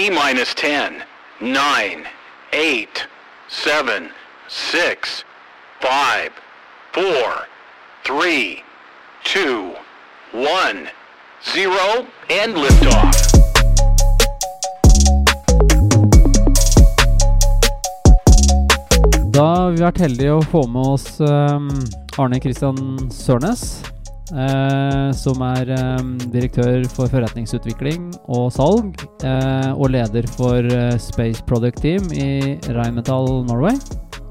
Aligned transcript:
T 0.00 0.08
minus 0.08 0.54
10, 0.54 1.02
9, 1.42 2.06
8, 2.54 3.06
7, 3.48 4.08
6, 4.48 5.24
5, 5.80 6.32
4, 6.94 7.46
3, 8.04 8.64
2, 9.24 9.76
1, 10.32 10.88
0, 11.54 12.06
and 12.30 12.56
liftoff. 12.56 13.14
Da 19.28 19.44
har 19.44 19.70
vi 19.70 19.84
vært 19.84 20.00
heldige 20.00 20.32
å 20.32 20.40
få 20.48 20.64
med 20.64 20.94
oss 20.96 21.20
um, 21.20 21.68
Arne 22.16 22.40
Kristian 22.40 23.10
Sørnes. 23.12 23.82
Eh, 24.32 25.10
som 25.16 25.42
er 25.44 25.70
um, 25.98 26.14
direktør 26.32 26.84
for 26.94 27.10
forretningsutvikling 27.10 28.10
og 28.30 28.50
salg. 28.54 28.94
eh, 29.26 29.70
og 29.74 29.90
leder 29.94 30.26
for 30.36 30.64
eh, 30.64 30.96
Space 30.98 31.42
Product 31.46 31.80
Team 31.82 32.06
i 32.14 32.56
Rheinmetall 32.70 33.44
Norway. 33.48 33.76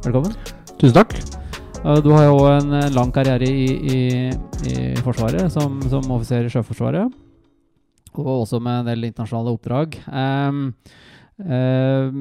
Velkommen. 0.05 0.35
Tusen 0.79 0.95
takk. 0.95 1.15
Eh, 1.83 1.99
du 2.03 2.11
har 2.15 2.27
jo 2.27 2.39
en 2.51 2.73
eh, 2.79 2.89
lang 2.95 3.11
karriere 3.15 3.47
i, 3.47 3.67
i, 3.75 3.99
i 4.67 4.77
Forsvaret, 5.03 5.51
som, 5.51 5.79
som 5.91 6.07
offiser 6.15 6.47
i 6.47 6.53
Sjøforsvaret. 6.53 7.13
Og 8.19 8.33
også 8.41 8.59
med 8.63 8.81
en 8.81 8.89
del 8.89 9.07
internasjonale 9.11 9.53
oppdrag. 9.53 9.95
Um, 10.09 10.73
um, 11.39 12.19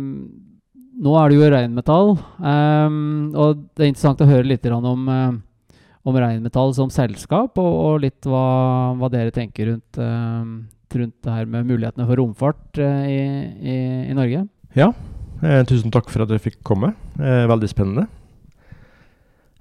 nå 0.99 1.15
er 1.19 1.31
det 1.31 1.39
jo 1.39 1.51
Reinmetall, 1.55 2.17
um, 2.43 3.03
og 3.35 3.61
det 3.73 3.85
er 3.85 3.91
interessant 3.93 4.23
å 4.23 4.29
høre 4.29 4.51
litt 4.51 4.67
om, 4.67 5.07
om 6.09 6.17
Reinmetall 6.17 6.73
som 6.77 6.91
selskap, 6.93 7.61
og, 7.61 7.73
og 7.85 8.03
litt 8.07 8.29
hva, 8.29 8.45
hva 8.97 9.13
dere 9.13 9.35
tenker 9.35 9.75
rundt, 9.75 10.01
uh, 10.01 10.45
rundt 10.97 11.19
det 11.25 11.35
her 11.35 11.49
med 11.51 11.69
mulighetene 11.69 12.09
for 12.09 12.21
romfart 12.21 12.81
uh, 12.81 13.05
i, 13.05 13.21
i, 13.61 13.77
i 14.09 14.17
Norge. 14.17 14.47
Ja, 14.77 14.93
eh, 15.41 15.63
tusen 15.69 15.93
takk 15.93 16.11
for 16.13 16.23
at 16.25 16.33
jeg 16.35 16.45
fikk 16.45 16.59
komme. 16.67 16.93
Eh, 17.17 17.47
veldig 17.49 17.69
spennende. 17.71 18.05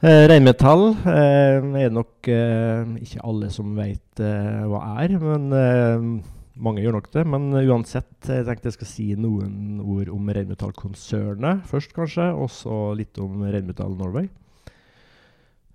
Eh, 0.04 0.26
Reinmetall 0.30 0.92
eh, 1.09 1.64
er 1.81 1.94
nok 1.95 2.28
ikke 2.28 3.23
alle 3.23 3.48
som 3.54 3.72
vet 3.78 4.20
hva 4.20 4.82
er, 5.04 5.14
men 5.22 6.20
mange 6.58 6.82
gjør 6.84 6.98
nok 6.98 7.08
det. 7.14 7.23
Men 7.30 7.48
uansett, 7.64 8.11
jeg 8.26 8.45
tenkte 8.45 8.70
jeg 8.70 8.78
skal 8.80 8.89
si 8.89 9.08
noen 9.17 9.80
ord 9.82 10.11
om 10.14 10.30
Reinmetall-konsernet 10.34 11.64
først, 11.72 11.95
kanskje. 11.95 12.28
Og 12.36 12.52
så 12.54 12.82
litt 12.98 13.17
om 13.22 13.45
Reinmetall 13.45 13.95
Norway. 13.98 14.28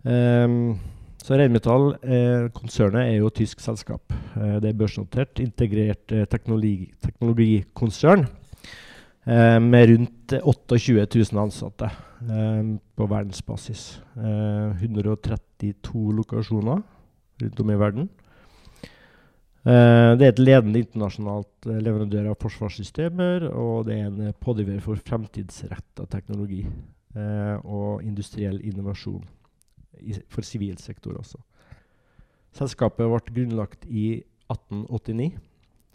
Ehm, 0.02 0.78
så 1.22 1.36
Reinmetall-konsernet 1.38 3.04
er 3.06 3.18
jo 3.20 3.28
et 3.30 3.36
tysk 3.38 3.60
selskap. 3.62 4.14
Eh, 4.34 4.56
det 4.62 4.72
er 4.72 4.78
børsnotert, 4.78 5.38
integrert 5.42 6.14
eh, 6.14 6.26
teknologi, 6.26 6.90
teknologikonsern. 7.04 8.26
Eh, 9.22 9.58
med 9.62 9.88
rundt 9.92 10.34
28 10.42 11.06
000 11.14 11.42
ansatte 11.44 11.86
eh, 11.86 12.72
på 12.98 13.06
verdensbasis. 13.06 14.00
Eh, 14.18 14.82
132 14.82 16.16
lokasjoner 16.18 16.82
rundt 17.42 17.62
om 17.62 17.70
i 17.70 17.78
verden. 17.78 18.08
Eh, 19.62 20.10
det 20.18 20.26
er 20.26 20.32
et 20.32 20.42
ledende 20.42 20.82
internasjonalt 20.82 21.68
eh, 21.70 21.78
leverandør 21.78 22.32
av 22.32 22.40
forsvarssystemer, 22.42 23.46
og 23.54 23.86
det 23.86 24.00
er 24.00 24.08
en 24.08 24.18
eh, 24.26 24.34
pådriver 24.42 24.82
for 24.82 24.98
fremtidsretta 24.98 26.08
teknologi 26.10 26.64
eh, 26.66 27.54
og 27.62 28.02
industriell 28.02 28.58
innovasjon 28.58 29.22
for 30.32 30.46
sivil 30.46 30.78
sektor 30.80 31.16
også. 31.18 31.40
Selskapet 32.56 33.08
ble 33.08 33.34
grunnlagt 33.36 33.86
i 33.88 34.22
1889, 34.52 35.32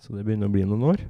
så 0.02 0.16
det 0.16 0.26
begynner 0.26 0.50
å 0.50 0.54
bli 0.54 0.66
noen 0.66 0.88
år. 0.94 1.04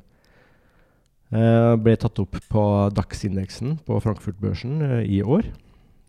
Eh, 1.27 1.73
ble 1.83 1.95
tatt 1.99 2.19
opp 2.23 2.35
på 2.51 2.63
DAX-indeksen 2.95 3.77
på 3.87 3.99
Frankfurt-børsen 4.03 4.81
eh, 4.81 4.99
i 5.17 5.21
år. 5.23 5.47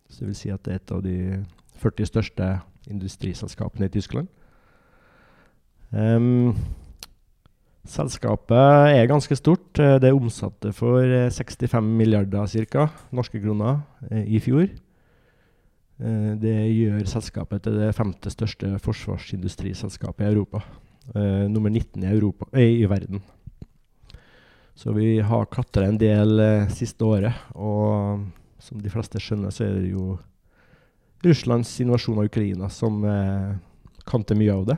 Så 0.09 0.23
det 0.23 0.33
vil 0.33 0.39
si 0.39 0.51
at 0.55 0.65
det 0.67 0.75
er 0.75 0.83
et 0.83 0.93
av 0.95 1.05
de 1.05 1.17
40 1.79 2.11
største 2.11 2.51
industriselskapene 2.91 3.89
i 3.89 3.95
Tyskland. 3.95 4.31
Um, 5.91 6.55
selskapet 7.89 8.93
er 8.93 9.09
ganske 9.09 9.37
stort. 9.39 9.78
Eh, 9.81 9.97
det 10.03 10.12
omsatte 10.15 10.72
for 10.77 11.03
eh, 11.03 11.31
65 11.33 11.84
milliarder 11.99 12.47
cirka, 12.47 12.89
norske 13.10 13.41
kroner 13.41 13.81
eh, 14.10 14.27
i 14.27 14.41
fjor. 14.45 14.69
Eh, 15.98 16.34
det 16.38 16.54
gjør 16.70 17.09
selskapet 17.10 17.64
til 17.64 17.78
det 17.81 17.94
femte 17.97 18.31
største 18.31 18.70
forsvarsindustriselskapet 18.84 20.26
i 20.26 20.31
Europa. 20.32 20.62
Uh, 21.09 21.48
nummer 21.48 21.70
19 21.72 22.03
i, 22.04 22.09
Europa, 22.12 22.44
i 22.60 22.84
verden. 22.84 23.22
Så 24.76 24.92
vi 24.92 25.14
har 25.25 25.47
klatra 25.48 25.86
en 25.88 25.97
del 25.97 26.34
uh, 26.36 26.69
siste 26.69 27.00
året. 27.04 27.32
Og 27.56 28.26
som 28.60 28.82
de 28.82 28.92
fleste 28.92 29.22
skjønner, 29.22 29.54
så 29.54 29.64
er 29.64 29.78
det 29.78 29.94
jo 29.94 30.19
Russlands 31.25 31.72
invasjon 31.81 32.20
av 32.20 32.28
Ukraina 32.28 32.69
som 32.70 33.00
kan 33.03 33.56
kanter 34.06 34.36
mye 34.38 34.53
av 34.53 34.69
det. 34.69 34.76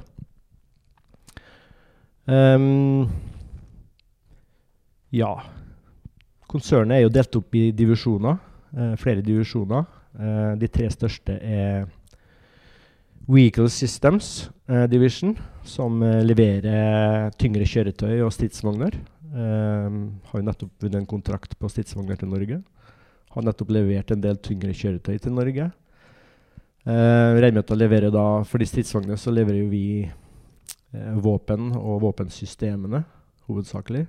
Um, 2.30 3.10
ja. 5.10 5.34
Konsernet 6.46 6.96
er 6.96 7.04
jo 7.04 7.12
delt 7.12 7.36
opp 7.42 7.58
i 7.58 7.68
divisjoner. 7.74 8.38
Uh, 8.70 8.94
flere 9.02 9.26
divisjoner. 9.26 9.84
Eh, 10.18 10.52
de 10.58 10.68
tre 10.70 10.88
største 10.90 11.36
er 11.38 11.86
Vehicle 13.30 13.68
Systems 13.70 14.48
uh, 14.66 14.88
Division, 14.90 15.36
som 15.62 16.00
uh, 16.02 16.18
leverer 16.24 17.30
tyngre 17.38 17.66
kjøretøy 17.68 18.24
og 18.24 18.32
stridsvogner. 18.34 18.96
Har 19.30 20.34
jo 20.34 20.42
nettopp 20.42 20.82
vunnet 20.82 20.98
en 20.98 21.06
kontrakt 21.06 21.52
på 21.54 21.68
stridsvogner 21.70 22.18
til 22.18 22.32
Norge. 22.32 22.56
Har 23.30 23.44
nettopp 23.46 23.70
levert 23.70 24.10
en 24.10 24.24
del 24.24 24.40
tyngre 24.42 24.74
kjøretøy 24.74 25.20
til 25.22 25.36
Norge. 25.36 25.68
Uh, 26.88 27.38
Reinmetall 27.38 27.78
levere 27.78 28.10
da, 28.10 28.24
For 28.42 28.58
de 28.58 28.66
stridsvognene 28.66 29.36
leverer 29.36 29.62
jo 29.62 29.70
vi 29.70 29.84
våpen 31.22 31.70
og 31.78 32.00
våpensystemene, 32.02 33.04
hovedsakelig. 33.46 34.08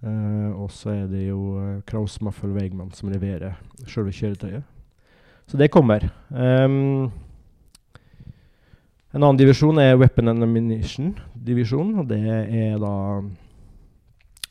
Eh, 0.00 0.50
og 0.56 0.70
så 0.72 0.94
er 0.94 1.08
det 1.10 1.26
jo 1.26 1.40
uh, 1.60 1.80
Kraus 1.88 2.16
Maffel 2.24 2.54
Wegmann 2.56 2.92
som 2.96 3.10
leverer 3.12 3.58
selve 3.84 4.14
kjøretøyet. 4.16 4.64
Så 5.50 5.58
det 5.60 5.72
kommer. 5.74 6.06
Um, 6.30 7.10
en 9.10 9.24
annen 9.24 9.40
divisjon 9.40 9.80
er 9.82 9.98
Weapon 9.98 10.30
and 10.30 10.46
Ammunition-divisjon. 10.46 11.96
og 11.98 12.08
Det 12.08 12.20
er 12.22 12.76
da 12.78 12.94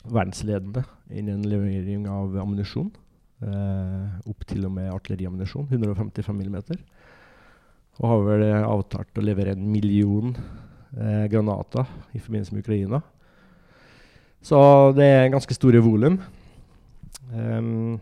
verdensledende 0.04 0.84
innen 1.10 1.46
levering 1.48 2.04
av 2.10 2.36
ammunisjon. 2.42 2.90
Uh, 3.40 4.20
opp 4.28 4.44
til 4.44 4.66
og 4.68 4.74
med 4.76 4.90
artilleriammunisjon, 4.92 5.70
155 5.72 6.36
mm. 6.36 6.58
Og 8.00 8.08
har 8.08 8.26
vel 8.26 8.44
eh, 8.44 8.64
avtalt 8.64 9.16
å 9.16 9.24
levere 9.24 9.54
en 9.56 9.64
million 9.72 10.34
uh, 10.36 11.24
granater 11.32 11.88
i 12.12 12.20
forbindelse 12.20 12.54
med 12.54 12.62
Ukraina. 12.64 13.00
Så 14.40 14.58
det 14.96 15.04
er 15.04 15.32
ganske 15.32 15.54
store 15.54 15.82
volum. 15.84 16.16
Um, 17.30 17.98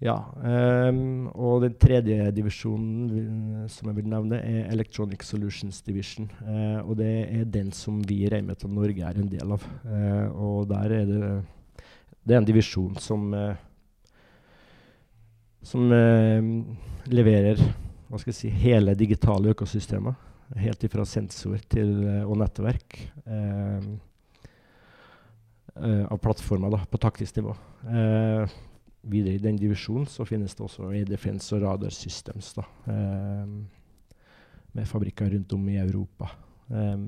ja. 0.00 0.16
Um, 0.42 1.28
og 1.36 1.62
den 1.64 1.76
tredje 1.80 2.30
divisjonen 2.34 3.68
som 3.70 3.90
jeg 3.90 3.98
vil 4.00 4.10
nevne, 4.10 4.40
er 4.40 4.72
Electronic 4.72 5.22
Solutions 5.28 5.80
Division. 5.86 6.30
Uh, 6.42 6.80
og 6.82 6.96
det 6.98 7.12
er 7.28 7.44
den 7.46 7.70
som 7.76 8.00
vi 8.08 8.24
i 8.24 8.32
Reinmetall 8.32 8.72
Norge 8.74 9.06
er 9.06 9.20
en 9.20 9.30
del 9.30 9.54
av. 9.56 9.66
Uh, 9.84 10.26
og 10.34 10.70
der 10.72 10.96
er 11.00 11.10
det 11.10 11.32
Det 12.20 12.34
er 12.34 12.38
en 12.42 12.48
divisjon 12.48 12.96
som 13.00 13.32
uh, 13.32 13.54
som 15.62 15.92
leverer 17.12 17.58
hva 18.08 18.18
skal 18.18 18.30
jeg 18.32 18.38
si, 18.38 18.48
hele 18.48 18.94
digitale 18.96 19.52
økosystemer. 19.52 20.14
Helt 20.58 20.82
ifra 20.82 21.04
sensor 21.06 21.60
til, 21.70 21.92
eh, 22.08 22.24
og 22.26 22.38
nettverk. 22.40 22.96
Eh, 23.26 23.84
eh, 25.76 26.04
av 26.10 26.18
plattformer 26.18 26.72
da, 26.74 26.82
på 26.90 26.98
taktisk 26.98 27.38
nivå. 27.38 27.54
Eh, 27.86 28.56
videre 29.02 29.34
i 29.34 29.42
den 29.42 29.56
divisjonen 29.56 30.08
så 30.10 30.26
finnes 30.26 30.54
det 30.54 30.64
også 30.66 30.90
Air 30.90 31.06
Defense 31.06 31.54
og 31.54 31.62
Radar 31.62 31.94
Systems. 31.94 32.52
Da, 32.54 32.66
eh, 32.90 33.46
med 34.72 34.86
fabrikker 34.86 35.30
rundt 35.30 35.52
om 35.52 35.68
i 35.68 35.78
Europa. 35.78 36.30
Eh, 36.70 36.98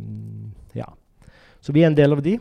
ja. 0.75 0.87
Så 1.61 1.73
vi 1.73 1.83
er 1.83 1.91
en 1.91 1.99
del 1.99 2.13
av 2.13 2.23
de. 2.23 2.39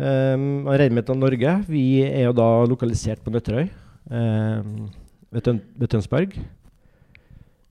Um, 0.00 0.64
Reinmetall 0.64 1.18
Norge 1.20 1.50
vi 1.68 2.00
er 2.06 2.22
jo 2.24 2.32
da 2.32 2.64
lokalisert 2.64 3.20
på 3.20 3.32
Nøtterøy 3.34 3.66
um, 4.08 4.86
ved, 5.28 5.42
Tøn 5.44 5.58
ved 5.76 5.90
Tønsberg. 5.92 6.38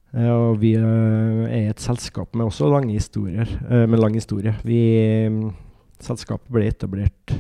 Eh, 0.10 0.30
og 0.30 0.60
vi 0.62 0.74
eh, 0.78 1.42
er 1.46 1.70
et 1.70 1.82
selskap 1.84 2.34
med 2.34 2.50
også 2.50 2.70
lange 2.72 2.96
historier, 2.96 3.50
eh, 3.70 3.86
med 3.90 4.02
lang 4.02 4.16
historie. 4.18 4.56
Vi, 4.66 4.80
mm, 5.30 5.52
selskapet 6.02 6.50
ble 6.54 6.70
etablert 6.70 7.36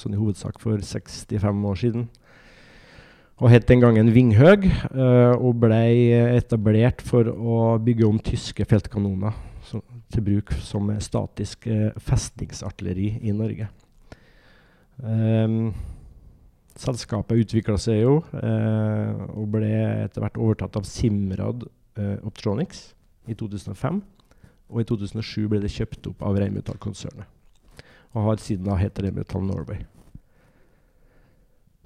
sånn 0.00 0.14
i 0.14 0.18
hovedsak 0.18 0.56
for 0.58 0.80
65 0.82 1.60
år 1.68 1.76
siden. 1.78 2.06
Og 3.40 3.52
het 3.52 3.68
den 3.68 3.80
gangen 3.80 4.10
Vinghøg, 4.12 4.64
og 5.38 5.60
ble 5.62 5.78
etablert 6.34 7.04
for 7.04 7.28
å 7.30 7.60
bygge 7.80 8.08
om 8.08 8.18
tyske 8.18 8.66
feltkanoner 8.68 9.36
til 10.10 10.24
bruk 10.26 10.50
som 10.64 10.90
statisk 11.00 11.68
festningsartilleri 12.08 13.12
i 13.22 13.36
Norge. 13.36 13.70
Selskapet 16.78 17.44
utvikla 17.44 17.76
seg 17.80 18.02
jo 18.04 18.16
eh, 18.38 19.12
og 19.34 19.50
ble 19.56 19.70
etter 20.06 20.22
hvert 20.22 20.38
overtatt 20.40 20.78
av 20.78 20.88
Simrad 20.88 21.66
eh, 21.98 22.18
Optronics 22.26 22.90
i 23.30 23.36
2005. 23.38 24.00
Og 24.70 24.82
i 24.82 24.86
2007 24.86 25.48
ble 25.50 25.62
det 25.62 25.72
kjøpt 25.74 26.12
opp 26.12 26.20
av 26.26 26.38
Reinmetall-konsernet. 26.38 27.26
Og 28.14 28.28
har 28.28 28.42
siden 28.42 28.68
da 28.68 28.76
hett 28.78 28.98
Reinmetall 29.02 29.42
Norway. 29.46 29.82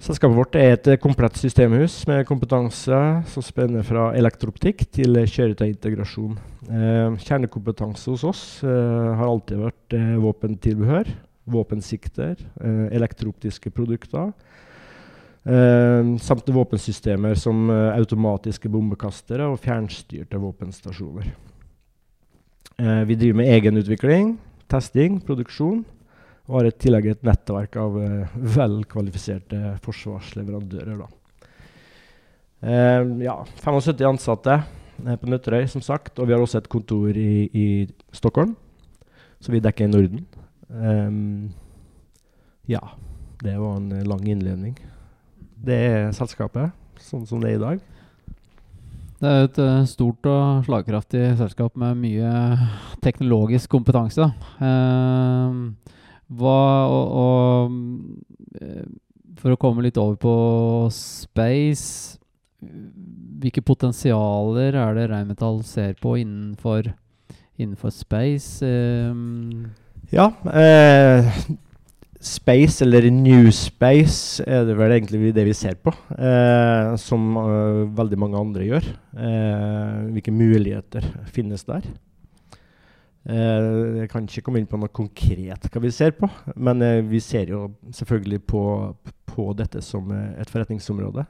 Selskapet 0.05 0.35
vårt 0.35 0.55
er 0.59 0.73
et 0.75 0.87
komplett 0.99 1.37
systemhus 1.39 2.01
med 2.09 2.25
kompetanse 2.27 2.97
som 3.31 3.45
spenner 3.45 3.85
fra 3.87 4.09
elektrooptikk 4.17 4.83
til 4.93 5.21
kjøretøyintegrasjon. 5.23 6.35
Eh, 6.67 7.15
kjernekompetanse 7.23 8.11
hos 8.11 8.25
oss 8.27 8.41
eh, 8.67 9.13
har 9.15 9.25
alltid 9.25 9.63
vært 9.63 9.95
eh, 9.95 10.11
våpentilbehør, 10.21 11.13
våpensikter, 11.55 12.35
eh, 12.59 12.83
elektrooptiske 12.99 13.71
produkter. 13.73 14.33
Eh, 15.45 16.17
samt 16.21 16.49
våpensystemer 16.49 17.35
som 17.37 17.69
eh, 17.69 17.97
automatiske 17.99 18.69
bombekastere 18.69 19.45
og 19.45 19.59
fjernstyrte 19.61 20.41
våpenstasjoner. 20.41 21.33
vi 23.07 23.15
driver 23.15 23.37
med 23.39 23.47
egenutvikling, 23.47 24.33
testing, 24.67 25.21
produksjon 25.23 25.85
og 26.45 26.59
har 26.59 26.69
i 26.69 26.73
tillegg 26.77 27.07
et 27.09 27.23
nettverk 27.25 27.77
av 27.81 27.95
uh, 27.97 28.33
velkvalifiserte 28.55 29.75
forsvarsleverandører. 29.85 30.99
Uh, 32.61 33.01
ja, 33.25 33.39
75 33.63 34.05
ansatte 34.11 34.59
uh, 34.61 35.15
på 35.17 35.29
Nøtterøy, 35.31 35.65
som 35.71 35.81
sagt. 35.85 36.19
Og 36.19 36.29
vi 36.29 36.35
har 36.35 36.43
også 36.43 36.61
et 36.61 36.69
kontor 36.71 37.17
i, 37.17 37.47
i 37.49 37.67
Stockholm, 38.13 38.53
så 39.41 39.55
vi 39.55 39.63
dekker 39.63 39.87
i 39.87 39.93
Norden. 39.93 40.25
Um, 40.69 41.49
ja, 42.69 42.83
det 43.41 43.57
var 43.57 43.79
en 43.79 44.05
lang 44.05 44.29
innledning. 44.29 44.77
Det 45.65 45.75
er 45.75 46.11
selskapet, 46.13 46.73
sånn 47.01 47.25
som 47.25 47.41
det 47.41 47.53
er 47.53 47.57
i 47.57 47.63
dag. 47.63 47.83
Det 49.15 49.31
er 49.31 49.47
et 49.47 49.57
uh, 49.63 49.85
stort 49.87 50.27
og 50.29 50.65
slagkraftig 50.67 51.23
selskap 51.39 51.77
med 51.79 51.97
mye 52.03 52.31
teknologisk 53.01 53.71
kompetanse. 53.71 54.27
Eh, 54.59 55.55
hva 56.35 56.59
og, 56.89 57.15
og, 57.21 57.73
eh, 58.61 58.85
For 59.41 59.53
å 59.53 59.59
komme 59.61 59.83
litt 59.85 59.99
over 60.01 60.17
på 60.17 60.35
space 60.93 62.17
Hvilke 62.65 63.61
potensialer 63.61 64.73
er 64.73 64.95
det 64.97 65.09
Reinmetall 65.11 65.59
ser 65.67 65.93
på 66.01 66.15
innenfor, 66.17 66.89
innenfor 67.61 67.93
space? 67.93 68.65
Eh, 68.65 69.13
ja. 70.15 70.31
Eh, 70.49 71.29
space, 72.25 72.81
eller 72.81 73.05
new 73.11 73.49
space, 73.53 74.43
er 74.43 74.65
det 74.65 74.75
vel 74.77 74.95
egentlig 74.95 75.33
det 75.35 75.45
vi 75.45 75.53
ser 75.57 75.77
på. 75.77 75.93
Eh, 76.17 76.95
som 77.01 77.37
uh, 77.37 77.85
veldig 77.97 78.19
mange 78.19 78.39
andre 78.39 78.65
gjør. 78.65 78.87
Eh, 79.13 79.99
hvilke 80.15 80.33
muligheter 80.33 81.05
finnes 81.33 81.65
der? 81.67 81.85
Uh, 83.25 84.01
jeg 84.01 84.09
kan 84.11 84.25
ikke 84.25 84.43
komme 84.45 84.61
inn 84.61 84.69
på 84.69 84.77
noe 84.77 84.93
konkret 84.93 85.63
hva 85.73 85.81
vi 85.81 85.89
ser 85.93 86.13
på, 86.17 86.29
men 86.61 86.81
uh, 86.85 87.05
vi 87.09 87.21
ser 87.23 87.49
jo 87.53 87.67
selvfølgelig 87.93 88.41
på, 88.45 88.63
på 89.31 89.47
dette 89.57 89.81
som 89.85 90.09
uh, 90.13 90.33
et 90.37 90.49
forretningsområde. 90.49 91.25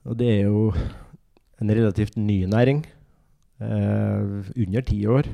Og 0.00 0.16
det 0.16 0.32
er 0.32 0.48
jo 0.48 0.70
en 1.60 1.72
relativt 1.76 2.16
ny 2.16 2.46
næring. 2.48 2.86
under 3.60 4.80
ti 4.80 5.06
år. 5.06 5.26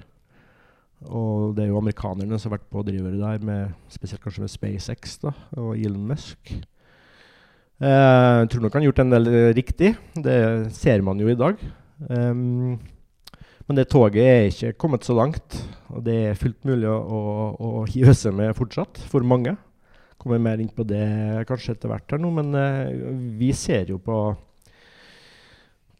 Og 1.04 1.52
det 1.56 1.66
er 1.66 1.70
jo 1.70 1.80
amerikanerne 1.80 2.38
som 2.40 2.50
har 2.50 2.56
vært 2.56 2.72
pådrivere 2.72 3.18
der, 3.20 3.44
med, 3.44 3.76
spesielt 3.92 4.22
kanskje 4.24 4.46
med 4.46 4.52
SpaceX 4.52 5.18
da, 5.22 5.34
og 5.60 5.76
Elon 5.76 6.08
Musk. 6.08 6.56
jeg 7.80 8.48
tror 8.48 8.62
nok 8.62 8.72
han 8.72 8.82
har 8.82 8.88
gjort 8.88 9.02
en 9.04 9.12
del 9.12 9.30
riktig. 9.54 9.94
Det 10.16 10.72
ser 10.72 11.04
man 11.04 11.20
jo 11.20 11.28
i 11.28 11.36
dag. 11.36 11.60
Um, 12.08 12.78
men 13.66 13.78
det 13.78 13.88
toget 13.90 14.22
er 14.22 14.48
ikke 14.48 14.76
kommet 14.78 15.04
så 15.04 15.14
langt, 15.16 15.56
og 15.90 16.04
det 16.06 16.16
er 16.28 16.38
fullt 16.38 16.64
mulig 16.68 16.86
å, 16.86 16.96
å, 16.96 17.20
å 17.58 17.84
hive 17.90 18.14
seg 18.14 18.36
med 18.38 18.54
fortsatt, 18.56 19.00
for 19.10 19.26
mange. 19.26 19.56
Kommer 20.22 20.38
mer 20.42 20.62
inn 20.62 20.70
på 20.72 20.86
det 20.86 21.02
kanskje 21.48 21.74
etter 21.74 21.90
hvert 21.90 22.14
her 22.14 22.22
nå, 22.22 22.30
men 22.38 22.54
eh, 22.56 23.10
vi 23.36 23.50
ser 23.56 23.90
jo 23.90 23.98
på, 24.02 24.20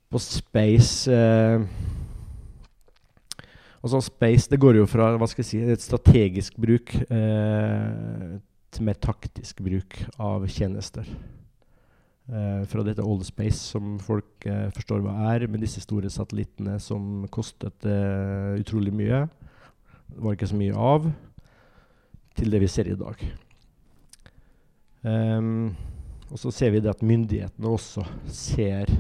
på 0.09 0.23
space 0.23 1.11
uh, 1.11 1.67
Altså 3.87 4.01
space 4.03 4.51
det 4.51 4.59
går 4.59 4.81
jo 4.81 4.85
fra 4.91 5.13
hva 5.15 5.29
skal 5.31 5.45
jeg 5.45 5.47
si, 5.47 5.59
et 5.63 5.83
strategisk 5.83 6.57
bruk 6.59 6.91
eh, 7.07 8.31
til 8.75 8.87
mer 8.89 8.97
taktisk 8.99 9.61
bruk 9.63 9.95
av 10.19 10.43
tjenester. 10.51 11.07
Eh, 12.27 12.65
fra 12.67 12.83
dette 12.83 13.05
Old 13.07 13.23
Space, 13.29 13.61
som 13.71 13.93
folk 14.03 14.43
eh, 14.51 14.65
forstår 14.75 15.05
hva 15.05 15.15
er, 15.31 15.45
med 15.47 15.63
disse 15.63 15.79
store 15.85 16.11
satellittene 16.11 16.81
som 16.83 17.29
kostet 17.31 17.87
uh, 17.87 18.59
utrolig 18.59 18.91
mye. 18.91 19.21
Det 20.11 20.25
var 20.25 20.35
ikke 20.35 20.49
så 20.51 20.59
mye 20.59 20.87
av, 20.89 21.07
til 22.35 22.51
det 22.51 22.63
vi 22.65 22.71
ser 22.73 22.91
i 22.91 22.99
dag. 22.99 23.23
Um, 25.07 25.77
og 26.27 26.43
så 26.43 26.51
ser 26.51 26.75
vi 26.75 26.83
det 26.83 26.91
at 26.91 27.07
myndighetene 27.07 27.71
også 27.71 28.03
ser 28.35 28.91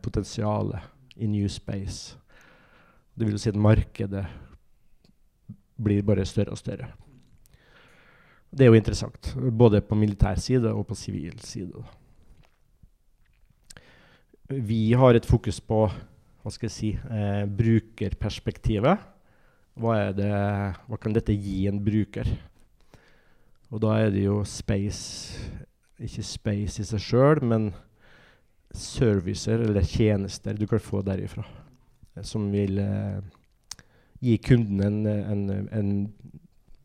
potensialet 0.00 1.20
i 1.20 1.28
New 1.28 1.48
Space. 1.52 2.19
Det 3.14 3.26
vil 3.28 3.38
si 3.40 3.50
at 3.50 3.58
markedet 3.58 4.24
blir 5.80 6.04
bare 6.06 6.26
større 6.28 6.54
og 6.54 6.60
større. 6.60 6.90
Det 8.50 8.66
er 8.66 8.72
jo 8.72 8.78
interessant, 8.78 9.34
både 9.36 9.80
på 9.80 9.94
militær 9.94 10.38
side 10.40 10.72
og 10.74 10.86
på 10.88 10.94
sivil 10.98 11.38
side. 11.40 11.84
Vi 14.50 14.92
har 14.98 15.14
et 15.14 15.26
fokus 15.26 15.60
på 15.60 15.84
hva 16.40 16.50
skal 16.50 16.66
jeg 16.66 16.74
si, 16.74 16.90
eh, 16.96 17.44
brukerperspektivet. 17.46 18.98
Hva, 19.80 20.10
det, 20.16 20.30
hva, 20.88 20.98
kan 20.98 21.14
dette 21.14 21.36
gi 21.36 21.68
en 21.68 21.78
bruker? 21.84 22.26
Og 23.70 23.80
da 23.84 23.94
er 24.00 24.10
det 24.10 24.24
jo 24.24 24.40
space 24.44 25.38
Ikke 26.00 26.24
space 26.24 26.80
i 26.80 26.84
seg 26.88 27.02
sjøl, 27.04 27.42
men 27.44 27.66
servicer 28.72 29.60
eller 29.60 29.84
tjenester 29.84 30.56
du 30.56 30.64
kan 30.66 30.80
få 30.80 31.02
derifra. 31.04 31.44
Eh, 32.14 32.22
som 32.26 32.50
vil 32.52 32.78
eh, 32.78 33.20
gi 34.20 34.36
kunden 34.38 34.82
en, 35.06 35.06
en, 35.06 35.68
en 35.72 35.92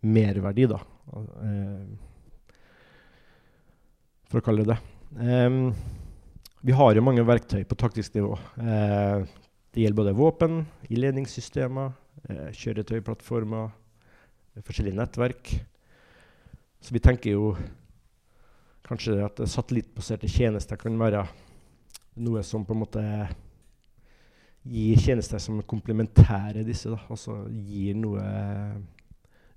merverdi, 0.06 0.67
da. 0.72 0.82
Eh, 1.15 1.86
for 4.29 4.41
å 4.41 4.46
kalle 4.46 4.65
det 4.65 4.75
det. 4.75 4.82
Um, 5.15 5.70
vi 6.65 6.74
har 6.74 6.96
jo 6.96 7.03
mange 7.05 7.24
verktøy 7.24 7.62
på 7.70 7.77
taktisk 7.77 8.15
nivå. 8.17 8.34
Eh, 8.58 9.22
det 9.75 9.84
gjelder 9.84 10.00
både 10.00 10.15
våpen, 10.17 10.63
ledningssystemer, 10.89 11.91
eh, 12.25 12.50
kjøretøyplattformer, 12.58 13.70
forskjellige 14.65 14.98
nettverk. 14.98 15.51
Så 16.82 16.96
vi 16.96 17.03
tenker 17.03 17.36
jo 17.36 17.51
kanskje 18.86 19.20
at 19.25 19.41
satellittbaserte 19.50 20.29
tjenester 20.29 20.79
kan 20.82 20.98
være 20.98 21.25
noe 22.25 22.41
som 22.46 22.65
på 22.65 22.74
en 22.74 22.82
måte 22.82 23.03
gir 24.65 25.01
tjenester 25.01 25.41
som 25.41 25.62
komplementære 25.67 26.65
disse. 26.65 26.89
Da. 26.91 27.00
Altså 27.10 27.43
gir 27.50 27.98
noe 28.00 28.25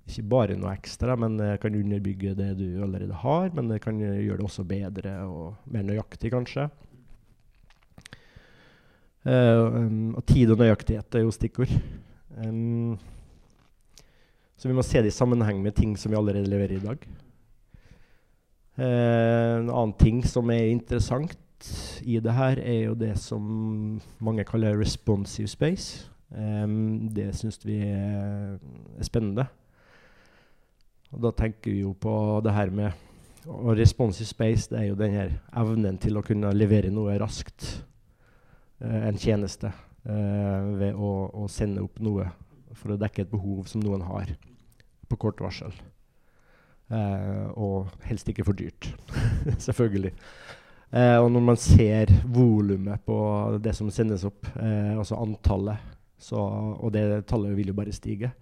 Ikke 0.09 0.25
bare 0.25 0.57
noe 0.57 0.73
ekstra, 0.73 1.19
men 1.21 1.37
kan 1.61 1.75
underbygge 1.77 2.35
det 2.37 2.55
du 2.57 2.83
allerede 2.85 3.17
har. 3.25 3.51
Men 3.53 3.69
det 3.69 3.83
kan 3.85 3.99
gjøre 4.01 4.39
det 4.41 4.47
også 4.47 4.65
bedre 4.65 5.19
og 5.29 5.73
mer 5.73 5.85
nøyaktig, 5.85 6.33
kanskje. 6.33 6.69
Uh, 9.29 10.15
og 10.17 10.23
tid 10.31 10.49
og 10.55 10.61
nøyaktighet 10.63 11.19
er 11.19 11.25
jo 11.27 11.35
stikkord. 11.35 11.73
Um, 12.39 12.97
så 14.57 14.71
vi 14.71 14.77
må 14.77 14.85
se 14.87 15.03
det 15.03 15.11
i 15.13 15.15
sammenheng 15.15 15.61
med 15.63 15.77
ting 15.77 15.93
som 15.99 16.13
vi 16.13 16.17
allerede 16.19 16.49
leverer 16.49 16.79
i 16.79 16.85
dag. 16.87 17.05
Uh, 18.79 19.59
en 19.59 19.69
annen 19.69 19.93
ting 20.01 20.23
som 20.25 20.49
er 20.55 20.71
interessant 20.71 21.37
i 22.05 22.19
det 22.23 22.35
her, 22.37 22.61
er 22.63 22.85
jo 22.89 22.95
det 22.99 23.15
som 23.19 24.01
mange 24.23 24.45
kaller 24.49 24.79
responsive 24.79 25.49
space. 25.49 26.09
Um, 26.31 27.09
det 27.15 27.33
syns 27.37 27.61
vi 27.65 27.81
er, 27.87 28.59
spennende. 29.03 29.49
Og 31.13 31.23
da 31.25 31.33
tenker 31.33 31.73
vi 31.73 31.81
jo 31.81 31.95
på 31.97 32.13
det 32.45 32.53
her 32.53 32.69
med 32.69 32.93
Og 33.49 33.79
responsive 33.79 34.27
space 34.29 34.69
det 34.69 34.77
er 34.79 34.89
jo 34.91 34.97
den 34.99 35.15
her 35.15 35.31
evnen 35.57 35.97
til 35.97 36.19
å 36.19 36.23
kunne 36.23 36.51
levere 36.53 36.91
noe 36.93 37.17
raskt. 37.21 37.85
Uh, 38.83 39.09
en 39.09 39.17
tjeneste 39.17 39.73
Uh, 40.09 40.79
ved 40.79 40.97
å, 40.97 41.09
å, 41.37 41.47
sende 41.53 41.83
opp 41.85 41.99
noe 42.01 42.31
for 42.79 42.95
å 42.95 42.99
dekke 43.01 43.27
et 43.27 43.33
behov 43.33 43.67
som 43.69 43.83
noen 43.83 44.01
har, 44.07 44.31
på 45.11 45.19
kort 45.21 45.43
varsel. 45.45 45.75
Uh, 46.89 47.51
og 47.53 47.91
helst 48.09 48.31
ikke 48.31 48.47
for 48.47 48.57
dyrt, 48.57 48.89
selvfølgelig. 49.67 50.15
Uh, 50.89 51.19
og 51.21 51.29
når 51.35 51.43
man 51.45 51.59
ser 51.61 52.13
volumet 52.33 53.03
på 53.05 53.19
det 53.61 53.75
som 53.77 53.91
sendes 53.93 54.25
opp, 54.25 54.49
eh, 54.57 54.95
altså 54.97 55.19
antallet 55.21 55.95
Så, 56.19 56.35
og 56.35 56.91
det 56.91 57.27
tallet 57.31 57.53
vil 57.55 57.69
jo 57.71 57.77
bare 57.79 57.93
stige. 57.95 58.33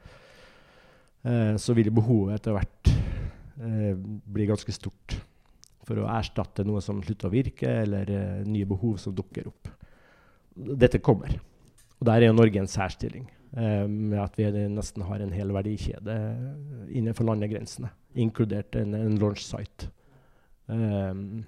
Eh, 1.26 1.56
så 1.60 1.74
vil 1.76 1.90
behovet 1.92 2.38
etter 2.38 2.54
hvert 2.56 2.88
eh, 2.88 3.92
bli 3.96 4.46
ganske 4.48 4.72
stort 4.72 5.18
for 5.86 6.00
å 6.00 6.08
erstatte 6.10 6.64
noe 6.66 6.80
som 6.80 7.02
slutter 7.04 7.28
å 7.28 7.34
virke, 7.34 7.68
eller 7.82 8.10
eh, 8.10 8.46
nye 8.48 8.66
behov 8.68 8.96
som 9.02 9.14
dukker 9.14 9.50
opp. 9.50 9.68
Dette 10.56 11.02
kommer. 11.04 11.36
Og 12.00 12.08
der 12.08 12.22
er 12.22 12.30
jo 12.30 12.38
Norge 12.38 12.62
en 12.62 12.70
særstilling. 12.70 13.28
Eh, 13.56 13.84
med 13.88 14.18
at 14.22 14.38
vi 14.40 14.48
nesten 14.72 15.04
har 15.06 15.22
en 15.22 15.34
hel 15.36 15.52
verdikjede 15.54 16.16
innenfor 16.90 17.28
landegrensene, 17.28 17.92
inkludert 18.16 18.76
en, 18.80 18.96
en 18.96 19.20
launch 19.20 19.44
site. 19.46 19.90
Um, 20.66 21.44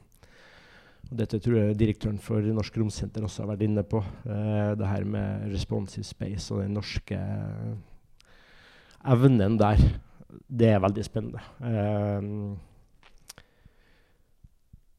dette 1.09 1.39
tror 1.41 1.57
jeg 1.57 1.77
direktøren 1.81 2.19
for 2.21 2.45
Norsk 2.45 2.75
Romsenter 2.77 3.25
også 3.25 3.45
har 3.45 3.55
vært 3.55 3.65
inne 3.65 3.85
på. 3.87 4.03
Uh, 4.27 4.75
det 4.77 4.89
her 4.91 5.07
med 5.09 5.47
responsive 5.55 6.05
space 6.05 6.53
og 6.53 6.61
den 6.61 6.75
norske 6.77 7.19
evnen 9.09 9.57
der. 9.61 9.81
Det 10.29 10.69
er 10.69 10.83
veldig 10.85 11.05
spennende. 11.07 11.41
Um, 11.65 12.59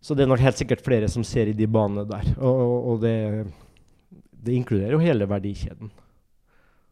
så 0.01 0.15
det 0.15 0.23
er 0.23 0.31
nok 0.31 0.41
helt 0.41 0.57
sikkert 0.57 0.81
flere 0.81 1.09
som 1.11 1.25
ser 1.27 1.51
i 1.51 1.57
de 1.57 1.67
banene 1.69 2.07
der. 2.09 2.31
Og, 2.39 2.61
og, 2.63 2.77
og 2.93 3.01
det, 3.03 3.17
det, 4.31 4.55
inkluderer 4.55 4.95
jo 4.95 5.03
hele 5.03 5.27
verdikjeden. 5.29 5.91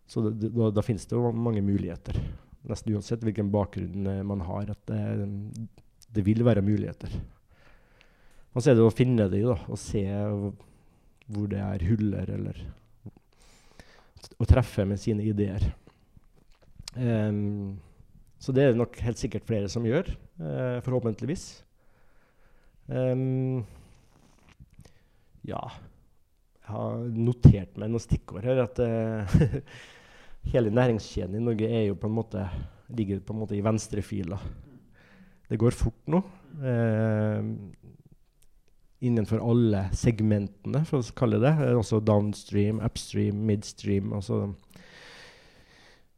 Så 0.08 0.28
det, 0.28 0.36
det, 0.44 0.52
da, 0.54 0.70
da 0.76 0.84
finnes 0.86 1.08
det 1.08 1.18
jo 1.18 1.32
mange 1.34 1.64
muligheter. 1.66 2.20
Nesten 2.68 2.94
uansett 2.94 3.26
hvilken 3.26 3.50
bakgrunn 3.50 4.06
uh, 4.06 4.22
man 4.28 4.46
har. 4.46 4.76
At 4.76 4.94
det, 4.94 5.72
det 6.14 6.26
vil 6.28 6.46
være 6.46 6.62
muligheter. 6.62 7.18
Og 8.56 8.64
så 8.64 8.72
er 8.72 8.78
det 8.78 8.86
å 8.86 8.94
finne 8.94 9.28
de, 9.32 9.44
da, 9.46 9.58
og 9.68 9.80
se 9.82 10.04
hvor 11.28 11.50
det 11.52 11.60
er 11.60 11.84
huller, 11.90 12.32
eller 12.38 12.62
å 14.38 14.48
treffe 14.48 14.86
med 14.88 15.00
sine 15.02 15.26
ideer. 15.28 15.66
Um, 16.98 17.78
så 18.42 18.54
det 18.54 18.64
er 18.64 18.74
det 18.74 18.82
nok 18.82 18.98
helt 19.04 19.20
sikkert 19.22 19.48
flere 19.50 19.70
som 19.72 19.86
gjør, 19.86 20.10
uh, 20.42 20.78
forhåpentligvis. 20.86 21.48
Um, 22.88 23.66
ja 25.44 25.60
Jeg 25.68 26.70
har 26.72 27.02
notert 27.12 27.74
meg 27.80 27.92
noen 27.92 28.04
stikkord 28.04 28.46
her. 28.48 28.62
At 28.64 28.80
uh, 28.80 29.38
hele 30.54 30.74
næringskjeden 30.74 31.38
i 31.40 31.44
Norge 31.44 31.68
er 31.68 31.88
jo 31.90 32.00
på 32.00 32.10
en 32.10 32.18
måte, 32.18 32.46
ligger 32.94 33.22
på 33.24 33.36
en 33.36 33.42
måte 33.44 33.58
i 33.58 33.64
venstrefila. 33.66 34.40
Det 35.48 35.60
går 35.60 35.76
fort 35.76 36.12
nå. 36.12 36.22
Uh, 36.60 37.42
innenfor 39.04 39.42
alle 39.46 39.88
segmentene, 39.96 40.84
for 40.88 41.02
å 41.02 41.18
kalle 41.18 41.40
det. 41.42 41.54
Eh, 41.64 41.76
også 41.78 42.02
downstream, 42.04 42.82
upstream, 42.86 43.44
midstream. 43.48 44.14
Altså. 44.18 44.48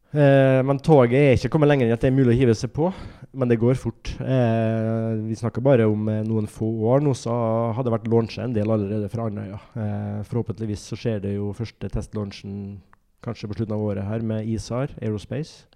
Eh, 0.10 0.60
men 0.66 0.80
toget 0.82 1.20
er 1.20 1.36
ikke 1.36 1.52
kommet 1.54 1.70
lenger 1.70 1.86
enn 1.86 1.94
at 1.94 2.02
det 2.02 2.10
er 2.10 2.16
mulig 2.16 2.34
å 2.34 2.40
hive 2.40 2.56
seg 2.58 2.72
på. 2.74 2.92
Men 3.38 3.52
det 3.52 3.60
går 3.62 3.78
fort. 3.78 4.14
Eh, 4.24 5.20
vi 5.28 5.38
snakker 5.38 5.62
bare 5.66 5.86
om 5.90 6.08
eh, 6.10 6.24
noen 6.26 6.50
få 6.50 6.70
år. 6.90 7.04
Nå 7.06 7.14
så 7.18 7.34
har 7.76 7.86
det 7.86 7.94
vært 7.94 8.08
launcha 8.10 8.46
en 8.46 8.56
del 8.56 8.72
allerede 8.74 9.12
fra 9.12 9.28
Andøya. 9.30 9.60
Eh, 9.76 10.22
forhåpentligvis 10.32 10.88
så 10.90 10.98
skjer 10.98 11.22
det 11.28 11.36
jo 11.36 11.52
første 11.58 11.92
testlaunchen 11.94 12.80
kanskje 13.26 13.52
på 13.52 13.60
slutten 13.60 13.76
av 13.76 13.84
året 13.84 14.08
her 14.08 14.24
med 14.26 14.48
ISAR 14.50 14.96
Aerospace. 14.98 15.68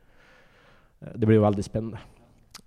Eh, 1.04 1.14
det 1.14 1.28
blir 1.28 1.42
jo 1.42 1.46
veldig 1.46 1.68
spennende. 1.68 2.02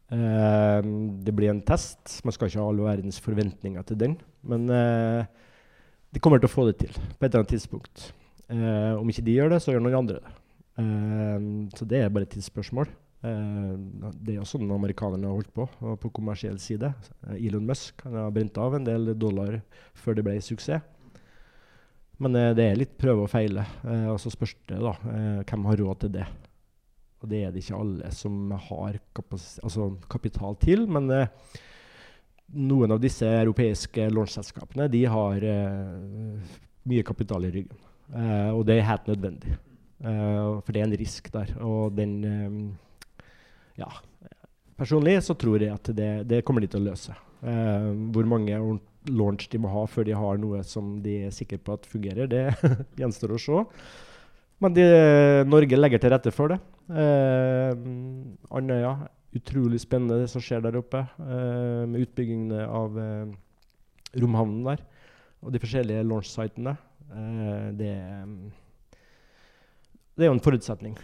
Uh, 0.06 0.78
det 1.26 1.34
blir 1.34 1.50
en 1.50 1.62
test. 1.66 2.20
Man 2.24 2.34
skal 2.34 2.50
ikke 2.50 2.62
ha 2.62 2.68
all 2.70 2.84
verdens 2.84 3.18
forventninger 3.22 3.86
til 3.88 3.98
den. 3.98 4.14
Men 4.46 4.68
uh, 4.70 5.26
de 6.14 6.22
kommer 6.22 6.42
til 6.42 6.50
å 6.50 6.52
få 6.52 6.68
det 6.68 6.78
til 6.84 6.94
på 6.94 7.26
et 7.26 7.32
eller 7.32 7.42
annet 7.42 7.54
tidspunkt. 7.56 8.10
Uh, 8.46 8.94
om 9.00 9.10
ikke 9.10 9.24
de 9.26 9.34
gjør 9.34 9.54
det, 9.54 9.62
så 9.62 9.74
gjør 9.74 9.86
noen 9.86 10.02
andre 10.04 10.22
det. 10.22 10.36
så 11.72 11.86
det 11.88 12.02
er 12.04 12.10
bare 12.12 12.26
et 12.26 12.34
tidsspørsmål. 12.34 12.90
det 13.24 14.32
er 14.34 14.36
jo 14.36 14.42
sånn 14.44 14.68
amerikanerne 14.70 15.24
har 15.24 15.38
holdt 15.38 15.54
på 15.56 15.64
på 16.02 16.10
kommersiell 16.12 16.58
side. 16.60 16.90
Elon 17.32 17.64
Musk 17.64 18.04
han 18.04 18.18
har 18.20 18.34
brent 18.34 18.58
av 18.60 18.76
en 18.76 18.84
del 18.84 19.14
dollar 19.16 19.56
før 19.96 20.18
det 20.18 20.26
ble 20.26 20.36
suksess. 20.44 20.84
Men 22.20 22.36
det 22.56 22.66
er 22.66 22.76
litt 22.76 22.92
prøve 23.00 23.24
og 23.24 23.32
feile. 23.32 23.64
og 24.12 24.20
så 24.20 24.30
spørs 24.30 24.52
det 24.68 24.82
da, 24.84 24.92
hvem 25.48 25.64
har 25.70 25.80
råd 25.80 26.04
til 26.04 26.12
det. 26.18 26.28
Og 27.22 27.30
det 27.30 27.42
er 27.44 27.52
det 27.54 27.62
ikke 27.64 27.80
alle 27.80 28.10
som 28.14 28.50
har 28.68 28.98
altså 29.24 29.88
kapital 30.12 30.56
til. 30.62 30.84
Men 30.90 31.10
eh, 31.14 31.30
noen 32.56 32.94
av 32.94 33.02
disse 33.02 33.26
europeiske 33.26 34.08
launchselskapene 34.12 34.88
de 34.92 35.04
har 35.10 35.46
eh, 35.46 36.56
mye 36.86 37.06
kapital 37.06 37.48
i 37.48 37.52
ryggen. 37.54 37.86
Eh, 38.14 38.50
og 38.52 38.66
det 38.68 38.78
er 38.78 38.90
helt 38.90 39.08
nødvendig. 39.10 39.56
Eh, 40.04 40.60
for 40.60 40.74
det 40.74 40.82
er 40.82 40.88
en 40.88 40.98
risk 41.00 41.30
der. 41.34 41.54
Og 41.64 41.96
den 41.96 42.18
eh, 42.24 42.58
Ja. 43.80 43.90
Personlig 44.76 45.22
så 45.24 45.32
tror 45.32 45.62
jeg 45.62 45.72
at 45.72 45.88
det, 45.96 46.28
det 46.28 46.42
kommer 46.44 46.60
de 46.60 46.68
til 46.68 46.82
å 46.82 46.90
løse. 46.90 47.14
Eh, 47.40 47.92
hvor 48.12 48.28
mange 48.28 48.58
launch 49.08 49.48
de 49.48 49.60
må 49.60 49.70
ha 49.72 49.86
før 49.88 50.04
de 50.04 50.16
har 50.16 50.40
noe 50.40 50.60
som 50.68 50.98
de 51.00 51.22
er 51.28 51.32
sikre 51.32 51.58
på 51.62 51.76
at 51.76 51.88
fungerer, 51.88 52.28
det 52.28 52.42
gjenstår 53.00 53.32
å 53.32 53.40
se. 53.40 53.62
Men 54.60 54.76
de, 54.76 54.84
Norge 55.48 55.78
legger 55.78 56.02
til 56.02 56.12
rette 56.12 56.32
for 56.34 56.52
det. 56.52 56.60
Eh, 56.86 57.72
Andøya, 58.54 58.92
utrolig 59.36 59.80
spennende 59.82 60.20
det 60.22 60.30
som 60.30 60.42
skjer 60.44 60.62
der 60.64 60.78
oppe. 60.78 61.02
Eh, 61.18 61.82
med 61.90 62.06
utbyggingene 62.06 62.66
av 62.66 62.98
eh, 63.00 63.34
romhavnen 64.22 64.62
der. 64.70 64.84
Og 65.42 65.52
de 65.52 65.62
forskjellige 65.62 66.06
launch-sitene. 66.06 66.76
Det, 67.06 67.90
det, 70.16 70.24
er 70.24 70.26
jo 70.26 70.34
en 70.34 70.42
forutsetning. 70.42 70.96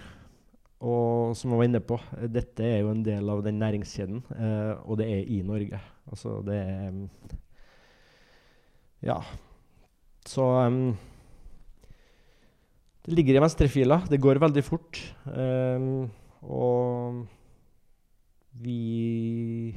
Og 0.83 1.37
som 1.39 1.53
jeg 1.53 1.61
var 1.61 1.69
inne 1.69 1.81
på, 1.87 1.99
dette 2.35 2.65
er 2.67 2.81
jo 2.83 2.91
en 2.91 3.05
del 3.07 3.31
av 3.31 3.45
den 3.47 3.61
næringskjeden. 3.63 4.25
Eh, 4.35 4.73
og 4.83 4.99
det 4.99 5.07
er 5.13 5.31
i 5.31 5.39
Norge. 5.47 5.79
Altså 6.11 6.41
det 6.47 6.59
er 6.59 6.99
Ja. 9.03 9.21
Så 10.27 10.43
um, 10.43 10.97
det 13.03 13.17
ligger 13.17 13.37
i 13.37 13.43
venstrefila. 13.43 14.03
Det 14.11 14.21
går 14.23 14.41
veldig 14.43 14.63
fort. 14.65 15.01
Um, 15.27 16.11
og 16.43 17.25
vi 18.63 19.75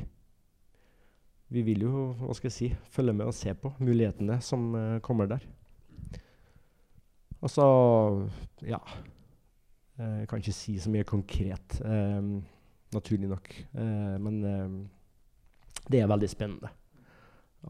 Vi 1.48 1.62
vil 1.62 1.86
jo, 1.86 2.12
hva 2.20 2.34
skal 2.36 2.50
jeg 2.50 2.55
si, 2.55 2.67
følge 2.91 3.13
med 3.13 3.29
og 3.29 3.34
se 3.38 3.53
på 3.53 3.70
mulighetene 3.79 4.39
som 4.41 4.74
uh, 4.75 5.00
kommer 5.00 5.29
der. 5.29 5.46
Og 7.41 7.50
så 7.50 7.67
Ja. 8.65 8.82
Eh, 9.96 10.20
jeg 10.20 10.27
kan 10.27 10.41
ikke 10.41 10.51
si 10.51 10.74
så 10.79 10.91
mye 10.91 11.08
konkret, 11.08 11.77
um, 11.86 12.44
naturlig 12.94 13.29
nok. 13.32 13.48
Uh, 13.74 14.17
men 14.20 14.41
um, 14.44 14.89
det 15.88 16.01
er 16.01 16.10
veldig 16.12 16.29
spennende. 16.29 16.72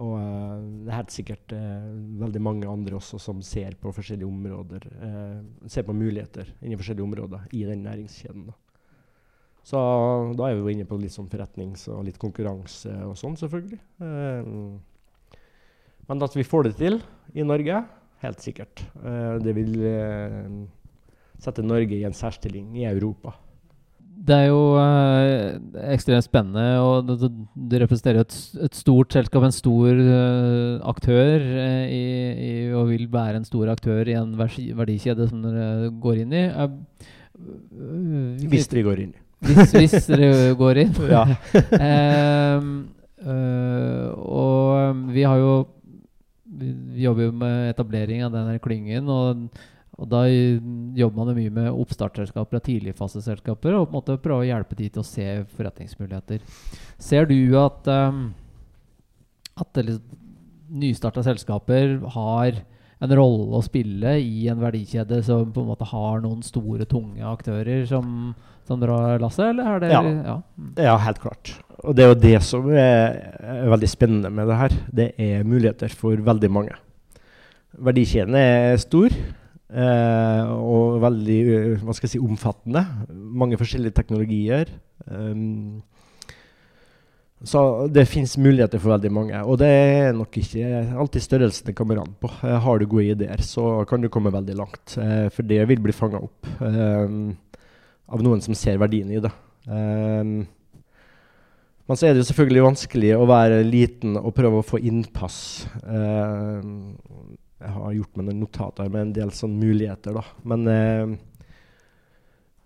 Og 0.03 0.17
uh, 0.19 0.59
det 0.83 0.91
er 0.91 0.97
helt 0.97 1.13
sikkert 1.13 1.53
uh, 1.55 1.87
veldig 2.19 2.41
mange 2.43 2.67
andre 2.67 2.97
også 2.97 3.19
som 3.21 3.39
ser 3.45 3.77
på 3.79 3.93
forskjellige 3.95 4.27
områder, 4.27 4.87
uh, 4.99 5.69
ser 5.71 5.85
på 5.87 5.95
muligheter 5.95 6.49
innen 6.59 6.79
forskjellige 6.81 7.05
områder 7.05 7.45
i 7.55 7.63
den 7.67 7.85
næringskjeden. 7.85 8.49
Da. 8.49 8.57
Så 9.65 9.79
da 10.37 10.49
er 10.49 10.57
vi 10.57 10.65
jo 10.65 10.73
inne 10.75 10.87
på 10.89 10.99
litt 10.99 11.15
sånn 11.15 11.29
forretnings- 11.31 11.87
og 11.89 12.03
litt 12.05 12.19
konkurranse 12.21 12.91
og 13.07 13.15
sånn, 13.17 13.37
selvfølgelig. 13.39 13.79
men 16.05 16.21
at 16.21 16.35
vi 16.37 16.45
får 16.45 16.67
det 16.67 16.73
til 16.77 16.99
i 17.33 17.41
Norge, 17.41 17.79
helt 18.21 18.45
sikkert. 18.45 18.83
det 19.41 19.55
vil 19.57 19.73
sette 21.41 21.65
Norge 21.65 21.97
i 21.97 22.05
en 22.05 22.13
særstilling 22.13 22.77
i 22.77 22.85
Europa. 22.85 23.33
Det 24.25 24.35
er 24.35 24.47
jo 24.49 24.61
uh, 24.73 25.81
ekstremt 25.91 26.25
spennende, 26.25 26.79
og 26.81 27.05
du, 27.05 27.27
du 27.53 27.75
representerer 27.81 28.23
et, 28.23 28.37
et, 28.65 28.77
stort 28.77 29.13
selskap, 29.13 29.43
en 29.45 29.53
stor 29.53 29.99
uh, 29.99 30.79
aktør, 30.89 31.43
uh, 31.43 31.83
i, 31.85 32.05
i, 32.33 32.49
og 32.73 32.89
vil 32.89 33.05
være 33.11 33.41
en 33.41 33.45
stor 33.45 33.69
aktør 33.75 34.09
i 34.09 34.17
en 34.17 34.33
verdikjede 34.39 35.29
som 35.29 35.45
dere 35.45 35.91
går 36.01 36.23
inn 36.23 36.33
i. 36.33 36.43
hvis 38.49 38.71
dere 38.71 38.85
går 38.87 39.03
inn. 39.05 39.13
Hvis, 39.45 39.75
hvis 39.75 40.09
dere 40.09 40.55
går 40.57 40.81
inn. 40.85 40.97
ja. 41.15 41.25
um, 42.57 42.73
og 43.25 45.05
vi 45.13 45.23
har 45.25 45.39
jo 45.41 45.53
Vi 46.45 47.01
jobber 47.01 47.25
jo 47.25 47.31
med 47.35 47.71
etablering 47.73 48.21
av 48.23 48.31
denne 48.31 48.59
klyngen. 48.63 49.09
og 49.09 49.49
og 49.95 50.09
Da 50.11 50.25
jobber 50.27 51.21
man 51.21 51.37
mye 51.37 51.51
med 51.55 51.71
oppstartsselskaper 51.71 52.59
og 52.59 52.65
tidligfaseselskaper 52.65 53.77
og 53.77 53.87
på 53.87 53.93
en 53.93 53.95
måte 53.95 54.17
prøve 54.19 54.43
å 54.43 54.49
hjelpe 54.49 54.75
de 54.75 54.89
til 54.91 55.03
å 55.03 55.07
se 55.07 55.27
forretningsmuligheter. 55.55 56.41
Ser 56.99 57.29
du 57.29 57.37
at, 57.61 57.87
um, 57.87 58.33
at 59.55 59.79
nystarta 60.67 61.23
selskaper 61.23 62.01
har 62.15 62.59
en 63.03 63.15
rolle 63.15 63.55
å 63.55 63.63
spille 63.63 64.17
i 64.19 64.49
en 64.51 64.59
verdikjede 64.59 65.21
som 65.23 65.47
på 65.53 65.63
en 65.63 65.69
måte 65.69 65.87
har 65.87 66.19
noen 66.23 66.43
store, 66.43 66.87
tunge 66.89 67.23
aktører 67.27 67.85
som, 67.87 68.33
som 68.67 68.81
drar 68.81 69.19
lasset, 69.23 69.51
eller 69.51 69.75
er 69.75 69.83
det 69.83 69.93
ja. 69.93 70.01
Ja. 70.03 70.35
ja. 70.89 70.97
helt 71.05 71.23
klart. 71.23 71.53
Og 71.85 71.95
det 71.95 72.03
er 72.03 72.11
jo 72.11 72.19
det 72.23 72.35
som 72.43 72.67
er, 72.71 73.19
er 73.39 73.71
veldig 73.71 73.91
spennende 73.91 74.31
med 74.33 74.51
det 74.51 74.59
her. 74.59 74.77
Det 74.99 75.09
er 75.21 75.47
muligheter 75.47 75.91
for 75.95 76.19
veldig 76.19 76.51
mange. 76.51 76.75
Verdikjeden 77.75 78.35
er 78.39 78.79
stor. 78.81 79.15
Eh, 79.65 80.51
og 80.53 80.99
veldig 81.01 81.39
eh, 81.41 81.83
hva 81.83 81.95
skal 81.95 82.07
jeg 82.07 82.15
si, 82.15 82.23
omfattende. 82.23 82.85
Mange 83.11 83.57
forskjellige 83.59 83.97
teknologier. 83.97 84.69
Um, 85.09 85.81
så 87.45 87.61
det 87.91 88.07
fins 88.09 88.37
muligheter 88.41 88.79
for 88.81 88.95
veldig 88.95 89.11
mange. 89.13 89.39
Og 89.43 89.59
det 89.61 89.69
er 89.69 90.15
nok 90.17 90.37
ikke 90.39 90.69
alltid 90.97 91.25
størrelsen 91.25 91.69
det 91.69 91.75
kommer 91.77 92.01
an 92.01 92.13
på. 92.21 92.31
Eh, 92.41 92.57
har 92.63 92.79
du 92.79 92.87
gode 92.89 93.11
ideer, 93.11 93.41
så 93.45 93.83
kan 93.89 94.01
du 94.01 94.09
komme 94.09 94.33
veldig 94.33 94.57
langt. 94.57 94.97
Eh, 95.01 95.27
for 95.33 95.45
det 95.45 95.61
vil 95.69 95.83
bli 95.83 95.95
fanga 95.95 96.23
opp 96.25 96.49
eh, 96.65 97.17
av 98.05 98.23
noen 98.25 98.41
som 98.45 98.57
ser 98.57 98.79
verdien 98.81 99.11
i 99.11 99.21
det. 99.21 99.33
Um, 99.65 100.45
men 101.85 101.97
så 101.97 102.07
er 102.07 102.13
det 102.13 102.21
jo 102.21 102.27
selvfølgelig 102.29 102.65
vanskelig 102.65 103.11
å 103.17 103.25
være 103.29 103.63
liten 103.65 104.17
og 104.17 104.33
prøve 104.37 104.61
å 104.61 104.65
få 104.65 104.79
innpass. 104.81 105.37
Uh, 105.85 106.61
jeg 107.61 107.71
har 107.71 107.95
gjort 107.95 108.17
meg 108.17 108.27
noen 108.27 108.43
notater 108.43 108.91
med 108.91 109.01
en 109.01 109.15
del 109.15 109.31
sånn 109.35 109.55
muligheter, 109.59 110.17
da. 110.17 110.23
Men 110.47 110.67
eh, 110.71 111.13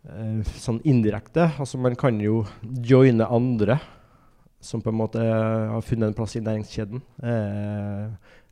uh, 0.10 0.52
sånn 0.58 0.80
indirekte 0.88 1.52
Altså, 1.60 1.78
man 1.82 1.98
kan 2.00 2.18
jo 2.24 2.42
joine 2.64 3.28
andre 3.30 3.78
som 4.60 4.82
på 4.84 4.92
en 4.92 5.00
måte 5.00 5.22
har 5.24 5.86
funnet 5.88 6.10
en 6.10 6.18
plass 6.18 6.34
i 6.36 6.42
næringskjeden. 6.44 7.00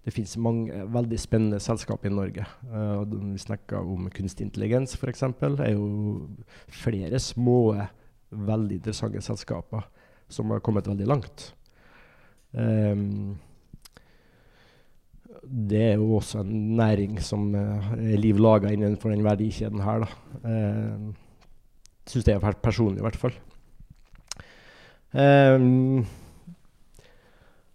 det 0.07 0.13
finnes 0.15 0.37
mange 0.39 0.85
veldig 0.87 1.17
spennende 1.19 1.59
selskap 1.59 2.05
i 2.07 2.11
Norge. 2.13 2.45
vi 2.63 3.41
snakker 3.43 3.83
om 3.83 4.07
kunstig 4.15 4.45
intelligens, 4.45 4.95
f.eks. 4.95 5.25
Det 5.41 5.65
er 5.65 5.73
jo 5.73 6.29
flere 6.71 7.19
små, 7.19 7.75
veldig 8.31 8.79
interessante 8.79 9.19
selskaper 9.25 9.83
som 10.31 10.55
har 10.55 10.63
kommet 10.63 10.87
veldig 10.87 11.09
langt. 11.11 11.49
Um, 12.51 13.35
det 15.47 15.81
er 15.93 15.95
jo 16.01 16.17
også 16.17 16.41
en 16.43 16.75
næring 16.77 17.17
som 17.23 17.49
er 17.55 18.17
liv 18.19 18.39
laga 18.41 18.71
innenfor 18.73 19.13
den 19.13 19.23
verdikjeden 19.25 19.83
her. 19.83 20.03
da. 20.03 20.51
Eh, 20.51 21.07
Syns 22.07 22.23
det 22.23 22.37
er 22.37 22.61
personlig, 22.63 23.01
i 23.01 23.05
hvert 23.05 23.19
fall. 23.19 23.33
Um, 25.11 26.05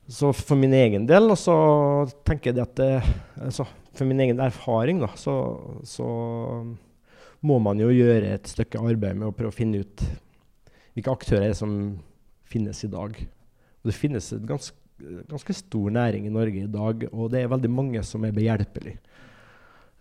så 0.09 0.33
for 0.37 0.61
min 0.61 0.75
egen 0.77 1.07
del 1.09 1.33
så 1.41 1.55
tenker 2.27 2.53
jeg 2.53 2.63
at 2.63 2.75
det, 2.77 2.91
altså, 3.41 3.67
For 3.97 4.09
min 4.09 4.21
egen 4.25 4.41
erfaring 4.41 5.01
da, 5.03 5.11
så, 5.17 5.35
så, 5.85 6.07
må 7.43 7.59
man 7.59 7.81
jo 7.81 7.89
gjøre 7.91 8.37
et 8.37 8.47
stykke 8.49 8.81
arbeid 8.81 9.19
med 9.19 9.27
å 9.29 9.35
prøve 9.35 9.51
å 9.51 9.57
finne 9.57 9.81
ut 9.83 10.05
hvilke 10.95 11.13
aktører 11.13 11.49
er 11.49 11.57
som 11.59 11.73
finnes 12.47 12.85
i 12.87 12.91
dag. 12.93 13.17
Og 13.83 13.91
det 13.91 13.97
finnes 13.99 14.29
et 14.33 14.45
ganske, 14.47 14.77
ganske, 15.31 15.57
stor 15.57 15.91
næring 15.91 16.27
i 16.27 16.33
Norge 16.33 16.65
i 16.65 16.71
dag, 16.71 17.07
og 17.13 17.31
det 17.33 17.43
er 17.43 17.53
veldig 17.53 17.71
mange 17.71 18.03
som 18.07 18.25
er 18.25 18.35
behjelpelige. 18.37 18.99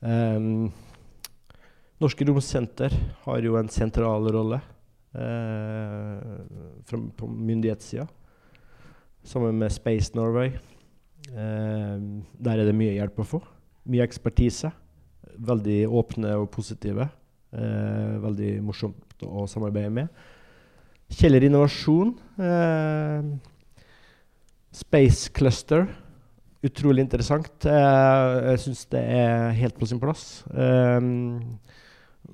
Um, 0.02 0.72
Norske 2.02 2.26
Romsenter 2.26 2.94
har 3.26 3.46
jo 3.46 3.60
en 3.60 3.70
sentral 3.70 4.26
rolle 4.34 4.58
uh, 5.14 6.42
på 6.90 7.30
myndighetssida, 7.30 8.08
sammen 9.24 9.60
med 9.62 9.74
Space 9.74 10.16
Norway. 10.18 10.56
Eh, 11.30 11.98
der 12.42 12.60
er 12.60 12.68
det 12.68 12.78
mye 12.78 12.96
hjelp 12.96 13.22
å 13.22 13.28
få. 13.36 13.42
Mye 13.92 14.06
ekspertise. 14.06 14.72
Veldig 15.42 15.84
åpne 15.88 16.36
og 16.42 16.50
positive. 16.54 17.08
Eh, 17.52 18.18
veldig 18.24 18.52
morsomt 18.66 19.26
å 19.28 19.46
samarbeide 19.50 19.94
med. 19.94 20.22
Kjeller 21.12 21.46
Innovasjon. 21.48 22.16
Eh, 22.40 23.32
Space 24.72 25.32
Cluster. 25.36 25.88
Utrolig 26.64 27.04
interessant. 27.04 27.66
Eh, 27.66 28.40
jeg 28.52 28.64
syns 28.66 28.86
det 28.94 29.02
er 29.02 29.52
helt 29.58 29.78
på 29.80 29.88
sin 29.90 30.00
plass. 30.02 30.44
Um, 30.54 31.58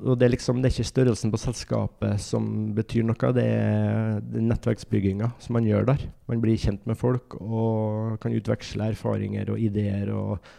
og 0.03 0.20
det 0.20 0.27
er, 0.27 0.34
liksom, 0.36 0.60
det 0.62 0.70
er 0.70 0.75
ikke 0.75 0.91
størrelsen 0.91 1.32
på 1.34 1.39
selskapet 1.41 2.22
som 2.22 2.46
betyr 2.77 3.06
noe, 3.08 3.32
det 3.34 3.46
er, 3.50 4.20
det 4.22 4.41
er 4.41 4.48
nettverksbygginga 4.51 5.32
som 5.41 5.58
man 5.58 5.65
gjør 5.65 5.88
der. 5.89 6.03
Man 6.29 6.43
blir 6.43 6.60
kjent 6.62 6.84
med 6.86 7.00
folk 7.00 7.38
og 7.39 8.17
kan 8.21 8.36
utveksle 8.36 8.91
erfaringer 8.91 9.50
og 9.54 9.63
ideer. 9.63 10.12
Og, 10.13 10.52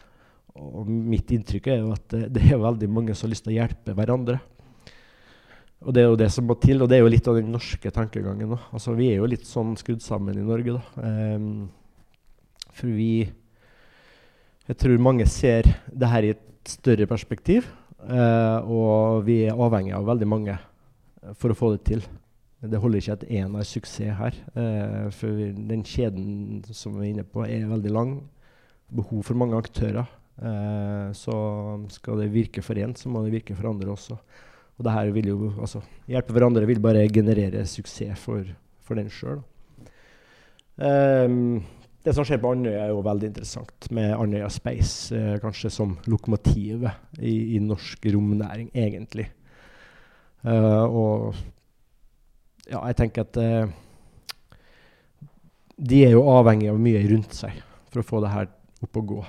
og 0.58 0.88
mitt 0.88 1.30
inntrykk 1.34 1.70
er 1.70 1.84
jo 1.84 1.92
at 1.94 2.08
det, 2.14 2.24
det 2.34 2.48
er 2.48 2.64
veldig 2.64 2.90
mange 2.90 3.14
som 3.14 3.28
har 3.28 3.36
lyst 3.36 3.46
til 3.46 3.54
å 3.54 3.60
hjelpe 3.60 3.94
hverandre. 3.94 4.40
Og 5.86 5.94
det 5.94 6.02
er 6.02 6.08
jo 6.10 6.18
det 6.18 6.30
som 6.34 6.46
må 6.48 6.56
til, 6.58 6.82
og 6.82 6.90
det 6.90 6.98
er 6.98 7.04
jo 7.04 7.10
litt 7.12 7.28
av 7.30 7.36
den 7.38 7.52
norske 7.54 7.90
tankegangen. 7.94 8.50
òg. 8.56 8.62
Altså, 8.74 8.94
vi 8.98 9.12
er 9.12 9.20
jo 9.20 9.28
litt 9.30 9.46
sånn 9.46 9.76
skrudd 9.78 10.02
sammen 10.02 10.38
i 10.38 10.46
Norge, 10.46 10.74
da. 10.74 11.04
Um, 11.36 11.68
for 12.72 12.90
vi 12.94 13.28
Jeg 14.68 14.76
tror 14.76 14.98
mange 15.00 15.24
ser 15.24 15.64
det 15.88 16.08
her 16.10 16.22
i 16.26 16.32
et 16.34 16.68
større 16.68 17.06
perspektiv. 17.08 17.64
Uh, 17.98 18.60
og 18.68 19.22
vi 19.26 19.40
er 19.48 19.56
avhengig 19.56 19.94
av 19.96 20.04
veldig 20.06 20.26
mange 20.28 20.54
uh, 20.58 21.32
for 21.34 21.50
å 21.50 21.56
få 21.56 21.70
det 21.74 21.86
til. 21.88 22.02
Det 22.60 22.78
holder 22.82 23.00
ikke 23.00 23.16
at 23.16 23.24
én 23.30 23.54
har 23.56 23.64
suksess 23.64 24.18
her. 24.18 24.36
Uh, 24.52 25.08
for 25.14 25.30
den 25.70 25.86
kjeden 25.86 26.60
som 26.68 26.98
vi 26.98 27.06
er 27.06 27.14
inne 27.14 27.24
på, 27.24 27.46
er 27.46 27.70
veldig 27.70 27.94
lang. 27.94 28.12
Behov 28.92 29.24
for 29.24 29.38
mange 29.38 29.56
aktører. 29.56 30.06
så 31.18 31.34
skal 31.90 32.20
det 32.22 32.28
virke 32.32 32.62
for 32.62 32.78
én, 32.78 32.94
så 32.94 33.10
må 33.10 33.24
det 33.24 33.32
virke 33.32 33.56
for 33.58 33.68
andre 33.68 33.90
også. 33.90 34.14
Og 34.78 34.86
det 34.86 34.94
her 34.94 35.10
vil 35.14 35.30
jo 35.32 35.52
altså, 35.58 35.82
hjelpe 36.06 36.34
hverandre 36.34 36.66
vil 36.68 36.80
bare 36.82 37.08
generere 37.10 37.64
suksess 37.66 38.20
for, 38.22 38.46
for 38.86 38.98
den 38.98 39.10
sjøl. 39.10 39.40
Ehm, 40.78 41.64
det 42.06 42.14
som 42.14 42.26
skjer 42.26 42.38
på 42.40 42.52
Andøya, 42.54 42.84
er 42.84 42.92
jo 42.92 43.02
veldig 43.02 43.32
interessant, 43.32 43.88
med 43.94 44.14
Andøya 44.14 44.48
Space 44.54 45.14
eh, 45.16 45.34
kanskje 45.42 45.72
som 45.74 45.96
lokomotivet 46.06 47.18
i, 47.18 47.56
i, 47.56 47.58
norsk 47.58 48.06
romnæring, 48.14 48.70
egentlig. 48.74 49.26
Uh, 50.46 50.84
og 50.86 51.34
ja, 52.70 52.78
jeg 52.78 52.96
tenker 53.00 53.24
at 53.26 53.38
uh, 53.42 54.54
de 55.74 55.98
er 56.06 56.14
jo 56.14 56.22
avhengig 56.30 56.70
av 56.70 56.78
mye 56.78 57.02
rundt 57.10 57.34
seg 57.34 57.58
for 57.90 58.04
å 58.04 58.06
få 58.06 58.20
det 58.22 58.30
her 58.30 58.46
opp 58.86 59.00
og 59.02 59.10
gå. 59.10 59.24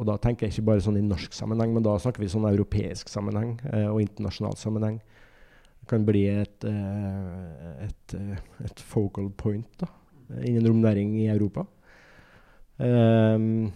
Og 0.00 0.06
da 0.08 0.16
tenker 0.16 0.46
jeg 0.46 0.54
ikke 0.54 0.68
bare 0.70 0.80
sånn 0.80 0.96
i 0.96 1.04
norsk 1.04 1.34
sammenheng, 1.36 1.74
men 1.76 1.84
da 1.84 1.98
snakker 2.00 2.22
vi 2.22 2.30
sånn 2.32 2.48
europeisk 2.48 3.10
sammenheng 3.12 3.58
eh, 3.68 3.84
og 3.90 4.00
internasjonal 4.00 4.56
sammenheng. 4.56 4.96
Det 5.82 5.90
kan 5.90 6.06
bli 6.08 6.22
et, 6.32 6.64
eh, 6.64 7.84
et, 7.84 8.14
eh, 8.16 8.38
et, 8.64 8.80
focal 8.80 9.28
point 9.36 9.68
da, 9.82 9.90
innen 10.40 10.64
romnæring 10.64 11.18
i 11.20 11.28
Europa. 11.28 11.66
Um, 12.80 13.68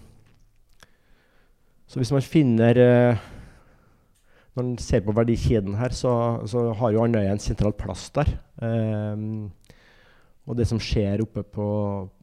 så 1.85 2.01
hvis 2.01 2.13
man 2.15 2.23
finner 2.25 2.79
eh, 2.81 3.25
Når 4.55 4.63
man 4.63 4.79
ser 4.81 5.03
på 5.05 5.13
verdikjeden 5.13 5.75
her, 5.77 5.93
så, 5.93 6.41
så 6.47 6.71
har 6.79 6.93
jo 6.95 7.03
Andøya 7.05 7.35
en 7.35 7.43
sentral 7.43 7.75
plass 7.77 8.07
der. 8.15 8.31
Um, 8.63 9.51
og 10.45 10.59
det 10.59 10.67
som 10.69 10.81
skjer 10.83 11.23
oppe 11.25 11.41
på, 11.55 11.67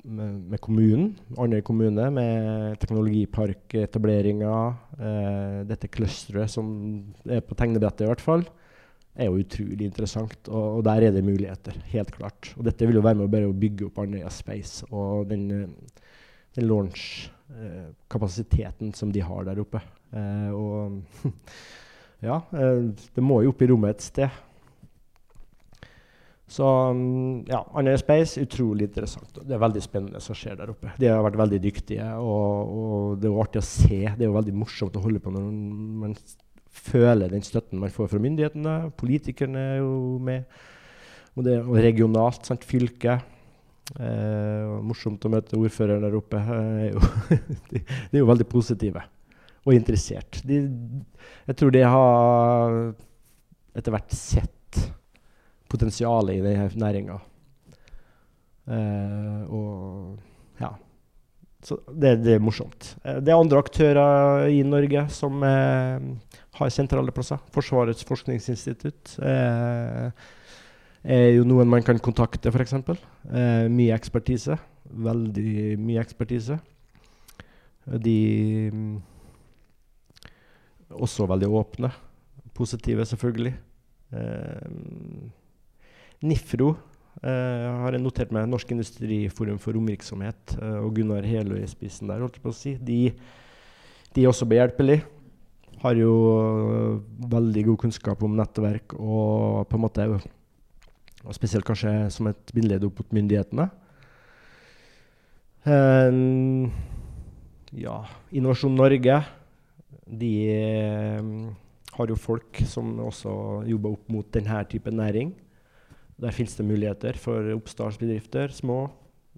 med, 0.05 0.33
med 0.53 0.61
kommunen, 0.61 1.07
Andøy 1.41 1.63
kommune, 1.65 2.05
med 2.13 2.77
teknologiparketableringa, 2.83 4.57
eh, 4.99 5.61
dette 5.69 5.89
clusteret 5.89 6.51
som 6.53 6.67
er 7.25 7.41
på 7.41 7.57
tegnebrettet 7.57 8.05
i 8.05 8.11
hvert 8.11 8.21
fall, 8.21 8.45
er 9.17 9.25
jo 9.25 9.39
utrolig 9.41 9.85
interessant. 9.87 10.49
Og, 10.49 10.77
og, 10.77 10.83
der 10.85 11.01
er 11.07 11.11
det 11.15 11.23
muligheter, 11.25 11.73
helt 11.91 12.11
klart. 12.13 12.53
Og 12.57 12.65
dette 12.67 12.87
vil 12.87 12.97
jo 12.99 13.05
være 13.05 13.17
med 13.19 13.27
å 13.27 13.33
bare 13.33 13.59
bygge 13.65 13.85
opp 13.89 13.97
Andøya 14.03 14.29
Space 14.33 14.75
og 14.91 15.11
den, 15.31 15.43
den 16.55 16.65
launch-kapasiteten 16.69 18.87
eh, 18.91 18.97
som 19.01 19.09
de 19.11 19.21
har 19.25 19.41
der 19.49 19.57
oppe. 19.65 19.79
Eh, 20.13 20.51
og 20.53 20.73
ja, 22.29 22.37
eh, 22.53 22.81
det 23.17 23.23
må 23.25 23.35
jo 23.41 23.49
opp 23.55 23.61
i 23.65 23.69
rommet 23.73 23.93
et 23.97 24.09
sted. 24.11 24.31
Så 26.51 26.67
mm, 26.67 27.47
ja, 27.47 27.61
Andøya 27.79 27.99
Space 28.01 28.41
utrolig 28.43 28.89
interessant. 28.89 29.39
Det 29.39 29.55
er 29.55 29.61
veldig 29.61 29.83
spennende 29.85 30.21
som 30.23 30.35
skjer 30.35 30.57
der 30.59 30.73
oppe. 30.73 30.91
De 30.99 31.07
har 31.07 31.23
vært 31.23 31.39
veldig 31.39 31.59
dyktige, 31.63 32.07
og, 32.19 32.73
og, 32.75 33.05
det 33.21 33.29
er 33.29 33.31
jo 33.31 33.43
artig 33.43 33.61
å 33.61 33.67
se. 33.67 33.99
Det 34.03 34.25
er 34.25 34.27
jo 34.27 34.35
veldig 34.35 34.55
morsomt 34.59 34.97
å 34.99 35.03
holde 35.05 35.21
på 35.23 35.31
når 35.31 35.45
man 36.03 36.17
føler 36.71 37.31
den 37.31 37.43
støtten 37.45 37.79
man 37.79 37.93
får 37.93 38.11
fra 38.11 38.19
myndighetene. 38.23 38.75
Politikerne 38.99 39.63
er 39.77 39.79
jo 39.79 39.95
med. 40.23 40.59
Og, 41.37 41.45
det, 41.47 41.55
og 41.63 41.79
regionalt, 41.79 42.43
sant, 42.47 42.67
fylket. 42.67 43.31
Eh, 43.99 44.75
morsomt 44.87 45.23
å 45.27 45.31
møte 45.31 45.59
ordføreren 45.59 46.03
der 46.03 46.19
oppe. 46.19 46.39
Eh, 46.39 47.11
de, 47.71 47.79
de, 47.79 48.11
er 48.11 48.19
jo 48.19 48.27
veldig 48.27 48.47
positive 48.51 49.07
og 49.61 49.75
interessert. 49.77 50.41
De, 50.47 50.65
jeg 51.47 51.59
tror 51.59 51.71
de 51.71 51.87
har 51.87 52.81
etter 53.77 53.93
hvert 53.95 54.15
sett 54.15 54.51
potensialet 55.71 56.37
i 56.37 56.43
denne 56.45 56.69
næringa. 56.83 57.19
Uh, 58.71 59.41
og 59.49 60.61
ja. 60.61 60.75
Så 61.61 61.77
det, 61.93 62.15
det, 62.23 62.35
er 62.35 62.41
morsomt. 62.43 62.95
Eh, 63.05 63.19
det 63.21 63.29
er 63.29 63.37
andre 63.37 63.61
aktører 63.61 64.47
i 64.49 64.63
Norge 64.65 65.03
som 65.13 65.43
eh, 65.45 66.07
har 66.57 66.71
sentrale 66.73 67.13
plasser. 67.13 67.41
Forsvarets 67.53 68.05
forskningsinstitutt 68.07 69.13
eh, 69.21 70.09
er 71.05 71.27
jo 71.35 71.45
noen 71.45 71.69
man 71.69 71.85
kan 71.85 72.01
kontakte, 72.01 72.49
f.eks. 72.49 72.73
Eh, 72.81 73.67
mye 73.69 73.93
ekspertise. 73.93 74.57
Veldig 74.91 75.77
mye 75.81 76.01
ekspertise. 76.01 76.57
De 78.01 78.17
også 80.91 81.29
veldig 81.29 81.51
åpne. 81.61 81.91
Positive, 82.57 83.05
selvfølgelig. 83.05 83.53
Eh, 84.17 84.65
NIFRO 86.21 86.73
eh, 87.23 87.67
har 87.83 87.95
jeg 87.95 88.03
notert 88.03 88.33
meg 88.35 88.49
Norsk 88.49 88.73
Industriforum 88.75 89.57
for 89.61 89.77
romvirksomhet 89.77 90.55
eh, 90.59 90.77
og 90.81 90.93
Gunnar 90.97 91.25
Heløy 91.27 91.61
i 91.63 91.69
spissen 91.69 92.11
der. 92.11 92.21
holdt 92.21 92.37
jeg 92.37 92.45
på 92.45 92.53
å 92.53 92.57
si. 92.57 92.75
De, 92.77 92.99
de 94.13 94.23
er 94.23 94.29
også 94.29 94.47
behjelpelige. 94.49 95.05
Har 95.81 95.97
jo 95.97 96.13
øh, 96.37 97.01
veldig 97.31 97.65
god 97.71 97.81
kunnskap 97.87 98.21
om 98.21 98.37
nettverk 98.37 98.93
og 98.99 99.65
på 99.69 99.79
en 99.79 99.85
måte 99.87 100.07
og 100.11 100.29
Spesielt 101.37 101.65
kanskje 101.67 101.91
som 102.09 102.25
et 102.31 102.49
bindeledd 102.49 102.87
opp 102.87 102.97
mot 102.97 103.11
myndighetene. 103.13 103.67
Um, 105.61 106.71
ja, 107.77 107.99
Innovasjon 108.33 108.73
Norge 108.73 109.19
de 110.09 110.31
um, 111.21 111.51
har 111.93 112.09
jo 112.09 112.17
folk 112.17 112.63
som 112.65 112.89
også 113.05 113.33
jobber 113.69 113.93
opp 113.93 114.09
mot 114.09 114.31
denne 114.33 114.63
typen 114.71 114.97
næring. 114.97 115.35
Der 116.21 116.33
finnes 116.35 116.53
det 116.53 116.67
muligheter 116.67 117.17
for 117.17 117.47
oppstartsbedrifter, 117.55 118.51
små, 118.53 118.83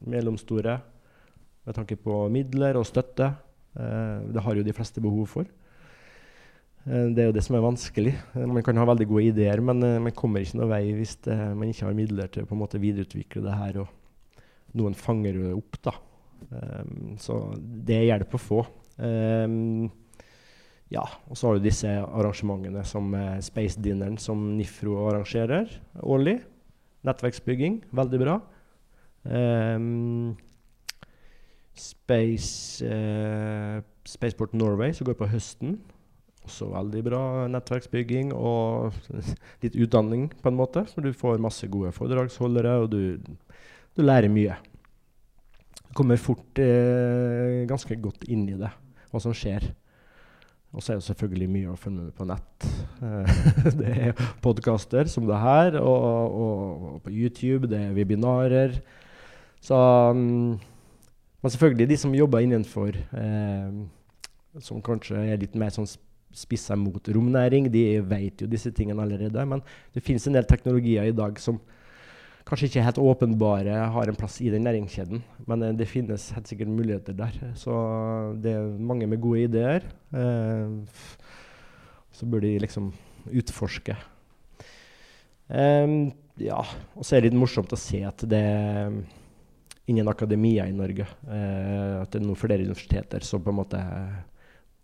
mellomstore, 0.03 0.81
med 1.63 1.77
tanke 1.77 1.95
på 1.95 2.25
midler 2.33 2.75
og 2.75 2.87
støtte. 2.89 3.29
Uh, 3.77 4.19
det 4.35 4.43
har 4.43 4.59
jo 4.59 4.65
de 4.67 4.75
fleste 4.75 5.03
behov 5.03 5.29
for. 5.31 5.47
Uh, 6.83 7.07
det 7.15 7.23
er 7.23 7.29
jo 7.29 7.37
det 7.37 7.45
som 7.45 7.55
er 7.55 7.63
vanskelig. 7.63 8.17
Uh, 8.35 8.43
man 8.51 8.65
kan 8.67 8.81
ha 8.81 8.87
veldig 8.89 9.07
gode 9.07 9.29
ideer, 9.31 9.63
men 9.63 9.79
man 9.79 10.17
kommer 10.17 10.43
ikke 10.43 10.59
noen 10.59 10.73
vei 10.75 10.83
hvis 10.97 11.15
det, 11.23 11.39
man 11.55 11.71
ikke 11.71 11.87
har 11.87 11.97
midler 11.97 12.31
til 12.33 12.43
å 12.43 12.51
på 12.51 12.57
en 12.57 12.63
måte 12.65 12.83
videreutvikle 12.83 13.45
det 13.47 13.57
her, 13.61 13.79
og 13.85 14.43
noen 14.75 14.97
fanger 14.97 15.39
det 15.39 15.55
opp. 15.55 15.79
da. 15.87 15.97
Så 17.23 17.37
det 17.55 17.95
er 17.95 18.09
hjelp 18.09 18.33
å 18.35 18.39
få. 18.41 18.63
Ja, 20.91 21.03
og 21.29 21.37
så 21.39 21.47
har 21.47 21.55
du 21.55 21.63
disse 21.63 21.93
arrangementene 22.03 22.83
som 22.85 23.13
Space 23.45 23.79
Dinneren, 23.79 24.17
som 24.19 24.41
NIFRO 24.57 24.97
arrangerer 25.07 25.71
årlig. 26.03 26.41
Nettverksbygging, 27.07 27.81
veldig 27.95 28.19
bra. 28.21 28.37
Um, 29.23 30.35
Space, 31.73 32.85
uh, 32.85 33.81
Spaceport 34.07 34.53
Norway, 34.53 34.93
som 34.93 35.07
går 35.09 35.17
på 35.19 35.29
høsten. 35.31 35.77
Også 36.43 36.67
veldig 36.71 37.01
bra 37.05 37.21
nettverksbygging 37.51 38.33
og 38.35 38.95
litt 39.63 39.77
utdanning, 39.79 40.29
på 40.41 40.51
en 40.51 40.59
måte. 40.59 40.85
For 40.91 41.05
du 41.05 41.15
får 41.15 41.43
masse 41.43 41.67
gode 41.71 41.93
foredragsholdere, 41.95 42.75
og 42.83 42.91
du, 42.93 43.35
du 43.95 44.03
lærer 44.03 44.31
mye. 44.31 44.59
Du 45.89 45.95
kommer 45.97 46.21
fort 46.21 46.59
uh, 46.59 47.63
ganske 47.69 47.99
godt 48.01 48.27
inn 48.31 48.47
i 48.49 48.59
det, 48.59 48.71
hva 49.11 49.23
som 49.23 49.35
skjer. 49.35 49.71
Og 50.73 50.81
så 50.81 50.93
er 50.93 50.99
det 50.99 51.05
selvfølgelig 51.05 51.49
mye 51.53 51.69
å 51.69 51.77
følge 51.77 52.07
med 52.07 52.13
på 52.17 52.25
nett. 52.25 52.67
det 53.79 53.91
er 53.93 54.21
podkaster 54.41 55.09
som 55.11 55.27
det 55.29 55.37
her, 55.37 55.77
og, 55.77 56.05
og, 56.09 56.87
og, 56.87 56.95
på 57.05 57.13
YouTube, 57.13 57.69
det 57.69 57.77
er 57.77 57.93
webinarer. 57.93 58.79
Så 59.63 59.77
um, 59.77 60.57
Men 61.43 61.53
selvfølgelig 61.53 61.89
de 61.91 61.97
som 61.97 62.15
jobber 62.15 62.43
innenfor 62.43 62.97
eh, 62.97 63.77
Som 64.59 64.81
kanskje 64.83 65.21
er 65.23 65.39
litt 65.39 65.55
mer 65.55 65.71
sånn 65.71 65.87
spissa 66.33 66.75
mot 66.75 67.07
romnæring, 67.15 67.69
de 67.71 68.01
vet 68.09 68.41
jo 68.41 68.49
disse 68.49 68.71
tingene 68.73 69.05
allerede. 69.05 69.45
Men 69.45 69.61
det 69.93 70.01
finnes 70.01 70.25
en 70.27 70.33
del 70.33 70.47
teknologier 70.49 71.05
i 71.05 71.15
dag 71.15 71.37
som 71.39 71.59
kanskje 72.53 72.69
ikke 72.69 72.85
helt 72.85 73.01
åpenbare 73.01 73.77
har 73.95 74.09
en 74.09 74.17
plass 74.17 74.37
i 74.45 74.51
den 74.53 74.65
næringskjeden. 74.67 75.23
Men 75.49 75.65
eh, 75.65 75.73
det 75.77 75.89
finnes 75.89 76.29
helt 76.35 76.49
sikkert 76.49 76.69
muligheter 76.69 77.17
der. 77.17 77.39
Så 77.57 77.73
det 78.43 78.53
er 78.53 78.75
mange 78.77 79.09
med 79.09 79.21
gode 79.21 79.47
ideer. 79.47 79.87
Eh, 80.13 81.09
så 82.13 82.29
bør 82.29 82.45
de 82.45 82.59
liksom 82.61 82.91
utforske. 83.33 83.95
Um, 85.47 86.13
ja, 86.39 86.61
og 86.95 87.03
så 87.05 87.15
er 87.15 87.23
det 87.23 87.31
litt 87.31 87.39
morsomt 87.41 87.73
å 87.75 87.79
se 87.79 87.99
at 88.07 88.23
det 88.29 88.45
innen 89.91 90.07
akademia 90.07 90.63
i 90.69 90.75
Norge 90.75 91.03
uh, 91.03 91.99
at 91.99 92.13
det 92.13 92.21
er 92.21 92.23
noen 92.23 92.39
flere 92.39 92.63
universiteter 92.63 93.25
som 93.27 93.43
på 93.43 93.51
en 93.51 93.57
måte 93.59 93.81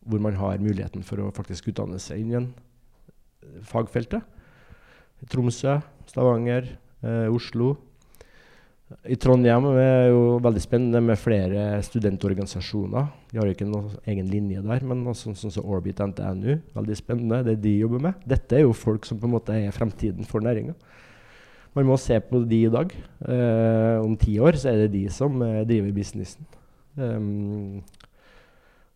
hvor 0.04 0.20
man 0.22 0.36
har 0.36 0.60
muligheten 0.62 1.06
for 1.08 1.24
å 1.24 1.32
faktisk 1.36 1.72
utdanne 1.72 2.00
seg 2.04 2.26
innen 2.26 2.52
fagfeltet. 3.70 4.26
Tromsø, 5.32 5.80
Stavanger, 6.08 6.68
eh, 6.68 6.89
Oslo. 7.04 7.76
I 9.06 9.16
Trondheim 9.22 9.68
er 9.78 10.08
jo 10.10 10.40
veldig 10.42 10.62
spennende 10.64 11.00
med 11.06 11.20
flere 11.22 11.78
studentorganisasjoner. 11.86 13.06
Vi 13.30 13.38
har 13.38 13.46
jo 13.46 13.54
ikke 13.54 13.68
noen 13.70 13.92
egen 14.10 14.32
linje 14.32 14.64
der, 14.66 14.86
men 14.90 15.04
sånn 15.14 15.38
som 15.38 15.54
så 15.54 15.62
Orbit 15.62 16.02
NTNU. 16.02 16.56
Veldig 16.74 16.98
spennende, 16.98 17.44
det 17.46 17.60
de 17.62 17.76
jobber 17.84 18.02
med. 18.08 18.24
Dette 18.28 18.58
er 18.58 18.66
jo 18.66 18.74
folk 18.74 19.06
som 19.06 19.22
på 19.22 19.30
en 19.30 19.36
måte 19.36 19.54
er 19.54 19.76
fremtiden 19.76 20.26
for 20.28 20.42
næringa. 20.42 20.74
Man 21.78 21.86
må 21.86 22.00
se 22.02 22.18
på 22.18 22.42
de 22.50 22.64
i 22.66 22.72
dag. 22.74 22.96
Eh, 23.30 24.02
om 24.02 24.18
ti 24.18 24.40
år 24.42 24.58
så 24.58 24.72
er 24.72 24.84
det 24.84 24.96
de 24.96 25.04
som 25.14 25.38
eh, 25.46 25.62
driver 25.70 25.94
businessen. 25.94 26.50
Um, 26.98 27.84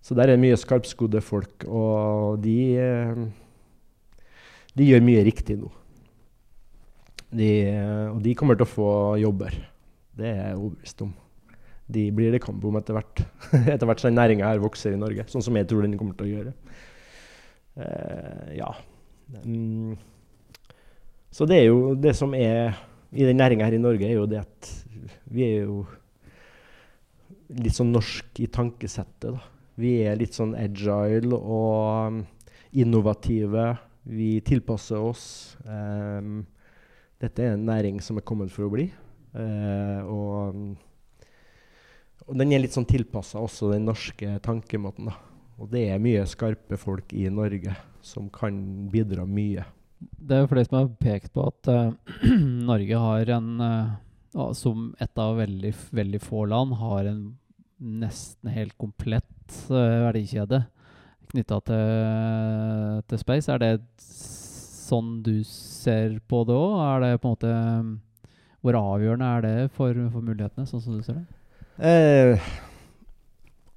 så 0.03 0.17
der 0.17 0.33
er 0.33 0.41
mye 0.41 0.57
skarpskodde 0.59 1.21
folk, 1.23 1.63
og 1.69 2.41
de, 2.43 2.57
eh, 2.81 3.21
de 4.73 4.89
gjør 4.89 5.05
mye 5.05 5.21
riktig 5.29 5.61
nå. 5.61 5.69
De, 7.33 7.49
og 8.13 8.21
de 8.23 8.35
kommer 8.37 8.57
til 8.57 8.67
å 8.67 8.73
få 8.73 8.89
jobber. 9.21 9.55
Det 10.13 10.29
er 10.29 10.39
jeg 10.39 10.59
overbevist 10.59 11.03
om. 11.05 11.13
De 11.93 12.05
blir 12.15 12.33
det 12.33 12.41
kamp 12.43 12.63
om 12.65 12.77
etter 12.79 12.95
hvert. 12.97 13.23
etter 13.73 13.89
hvert 13.89 14.03
som 14.03 14.15
næringa 14.15 14.51
her 14.51 14.61
vokser 14.63 14.95
i 14.95 14.99
Norge, 14.99 15.25
sånn 15.31 15.45
som 15.45 15.57
jeg 15.57 15.67
tror 15.69 15.85
den 15.85 15.97
kommer 15.99 16.17
til 16.19 16.29
å 16.29 16.33
gjøre. 16.37 16.53
Uh, 17.73 18.49
ja. 18.53 18.69
Um, 19.41 19.95
så 21.33 21.47
det 21.49 21.63
er 21.63 21.67
jo 21.71 21.95
det 21.97 22.13
som 22.17 22.35
er 22.37 22.77
i 23.13 23.25
den 23.25 23.39
næringa 23.41 23.65
her 23.65 23.75
i 23.77 23.81
Norge, 23.81 24.05
er 24.05 24.17
jo 24.19 24.29
det 24.29 24.43
at 24.43 24.69
vi 25.33 25.45
er 25.47 25.67
jo 25.67 25.83
litt 27.53 27.75
sånn 27.75 27.91
norsk 27.93 28.39
i 28.41 28.49
tankesettet. 28.53 29.33
da. 29.33 29.41
Vi 29.81 29.95
er 30.05 30.17
litt 30.17 30.37
sånn 30.37 30.53
agile 30.57 31.37
og 31.37 32.21
innovative. 32.77 33.73
Vi 34.05 34.37
tilpasser 34.45 35.01
oss. 35.01 35.25
Um, 35.65 36.43
dette 37.23 37.43
er 37.43 37.55
en 37.55 37.67
næring 37.67 38.01
som 38.03 38.19
er 38.19 38.25
kommet 38.27 38.51
for 38.53 38.67
å 38.67 38.73
bli. 38.73 38.89
Uh, 39.33 39.99
og, 40.11 40.57
og, 42.27 42.33
den 42.39 42.53
er 42.53 42.63
litt 42.63 42.75
sånn 42.75 42.89
tilpassa 42.89 43.41
også 43.41 43.71
den 43.73 43.87
norske 43.87 44.37
tankemåten. 44.45 45.09
Da. 45.09 45.15
Og 45.61 45.71
det 45.71 45.87
er 45.93 46.03
mye 46.03 46.25
skarpe 46.29 46.79
folk 46.79 47.13
i 47.15 47.29
Norge 47.31 47.75
som 48.03 48.27
kan 48.33 48.57
bidra 48.91 49.25
mye. 49.25 49.65
Det 50.03 50.35
er 50.35 50.43
jo 50.43 50.49
flere 50.51 50.67
som 50.67 50.81
har 50.81 50.89
pekt 50.99 51.31
på 51.35 51.47
at 51.47 51.71
uh, 51.71 51.93
Norge 52.71 52.99
har 52.99 53.37
en 53.37 53.53
uh, 53.63 54.51
Som 54.57 54.89
et 54.99 55.19
av 55.21 55.37
veldig, 55.37 55.71
veldig 55.93 56.19
få 56.19 56.47
land 56.49 56.73
har 56.79 57.05
en 57.05 57.23
nesten 57.83 58.49
helt 58.49 58.73
komplett 58.79 59.29
verdikjede 59.69 60.63
knytta 61.29 61.59
til, 61.67 63.01
til 63.09 63.21
space. 63.21 63.51
Er 63.51 63.61
det 63.61 63.71
sånn 64.83 65.17
du 65.25 65.35
ser 65.47 66.19
på 66.29 66.43
det 66.47 66.57
òg? 66.57 66.75
Er 66.85 67.03
det 67.03 67.11
på 67.23 67.29
en 67.29 67.35
måte 67.37 67.53
Hvor 68.63 68.79
avgjørende 68.79 69.29
er 69.37 69.43
det 69.43 69.55
for, 69.75 69.97
for 70.13 70.23
mulighetene, 70.23 70.67
sånn 70.69 70.83
som 70.83 70.97
du 70.99 71.03
ser 71.03 71.19
det? 71.19 71.25
Eh, 71.83 72.49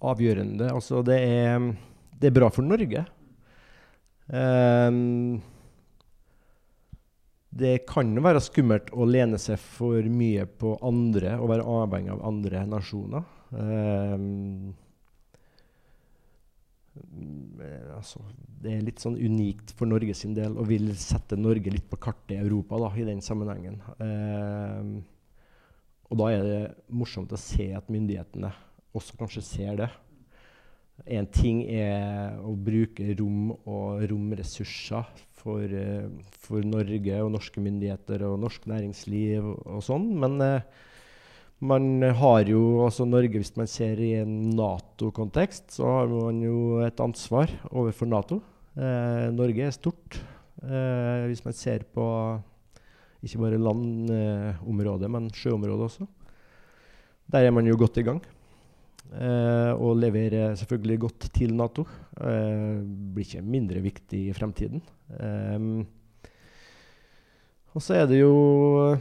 avgjørende 0.05 0.71
Altså, 0.75 1.03
det 1.07 1.19
er, 1.25 1.71
det 2.21 2.31
er 2.31 2.37
bra 2.37 2.51
for 2.53 2.67
Norge. 2.67 3.07
Eh, 4.27 5.01
det 7.57 7.77
kan 7.89 8.11
være 8.21 8.43
skummelt 8.45 8.91
å 8.93 9.07
lene 9.09 9.39
seg 9.41 9.61
for 9.63 10.05
mye 10.13 10.45
på 10.61 10.75
andre 10.85 11.37
og 11.41 11.51
være 11.55 11.69
avhengig 11.83 12.13
av 12.13 12.25
andre 12.29 12.65
nasjoner. 12.69 13.25
Um, 13.51 14.75
altså, 17.97 18.23
det 18.63 18.73
er 18.73 18.87
litt 18.87 19.03
sånn 19.03 19.19
unikt 19.19 19.73
for 19.77 19.89
Norge 19.89 20.15
sin 20.17 20.35
del 20.37 20.57
og 20.57 20.69
vil 20.71 20.89
sette 21.01 21.39
Norge 21.39 21.73
litt 21.73 21.89
på 21.91 21.99
kartet 22.01 22.37
i 22.37 22.41
Europa 22.41 22.81
da, 22.83 22.91
i 22.97 23.07
den 23.09 23.23
sammenhengen. 23.25 23.79
Eh, 24.01 24.91
og 26.07 26.19
da 26.21 26.33
er 26.33 26.45
det 26.47 26.63
morsomt 26.95 27.33
å 27.35 27.41
se 27.41 27.73
at 27.75 27.91
myndighetene 27.93 28.53
også 28.97 29.19
kanskje 29.19 29.45
ser 29.45 29.81
det. 29.81 29.89
En 31.05 31.27
ting 31.29 31.61
er 31.69 32.39
å 32.41 32.55
bruke 32.57 33.11
rom 33.19 33.51
og 33.53 34.05
romressurser 34.09 35.11
for, 35.37 35.67
uh, 35.69 36.09
for 36.41 36.65
Norge 36.65 37.19
og 37.21 37.35
norske 37.35 37.61
myndigheter 37.63 38.25
og 38.31 38.39
norsk 38.47 38.65
næringsliv 38.71 39.45
og, 39.45 39.59
og 39.77 39.85
sånn, 39.85 40.09
men 40.23 40.41
uh, 40.41 40.87
man 41.61 42.03
har 42.03 42.51
jo 42.51 42.85
altså 42.85 43.07
Norge, 43.09 43.41
hvis 43.41 43.55
man 43.57 43.69
ser 43.71 44.01
i 44.03 44.13
en 44.21 44.51
Nato-kontekst, 44.57 45.71
så 45.79 45.89
har 45.89 46.11
man 46.11 46.43
jo 46.45 46.83
et 46.85 47.01
ansvar 47.01 47.49
overfor 47.71 48.11
Nato. 48.11 48.43
Eh, 48.77 49.33
Norge 49.33 49.65
er 49.65 49.73
stort. 49.73 50.19
Eh, 50.61 51.25
hvis 51.31 51.45
man 51.47 51.57
ser 51.57 51.87
på 51.89 52.05
ikke 53.25 53.41
bare 53.41 53.59
landområdet, 53.59 55.09
eh, 55.09 55.13
men 55.17 55.31
sjøområdet 55.33 55.89
også. 55.89 56.07
Der 57.33 57.49
er 57.49 57.51
man 57.57 57.67
jo 57.67 57.77
godt 57.81 57.97
i 57.99 58.07
gang. 58.07 58.21
eh, 59.07 59.73
og 59.79 59.97
leverer 59.97 60.57
selvfølgelig 60.59 60.99
godt 61.01 61.33
til 61.33 61.55
Nato. 61.55 61.87
Eh, 62.21 62.83
blir 63.15 63.25
ikke 63.25 63.43
mindre 63.43 63.81
viktig 63.81 64.29
i 64.29 64.33
fremtiden. 64.33 64.83
Eh, 65.09 65.85
og 67.73 67.83
så 67.83 67.95
er 67.95 68.07
det 68.07 68.21
jo 68.21 68.97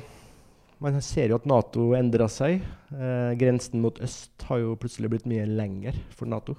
Man 0.83 0.97
ser 1.01 1.31
jo 1.31 1.39
at 1.39 1.47
Nato 1.47 1.89
endrer 1.95 2.29
seg. 2.31 2.63
Eh, 2.91 3.31
grensen 3.39 3.81
mot 3.83 3.99
øst 4.03 4.43
har 4.49 4.59
jo 4.59 4.75
plutselig 4.79 5.11
blitt 5.13 5.27
mye 5.29 5.45
lenger 5.47 5.97
for 6.15 6.27
Nato. 6.29 6.57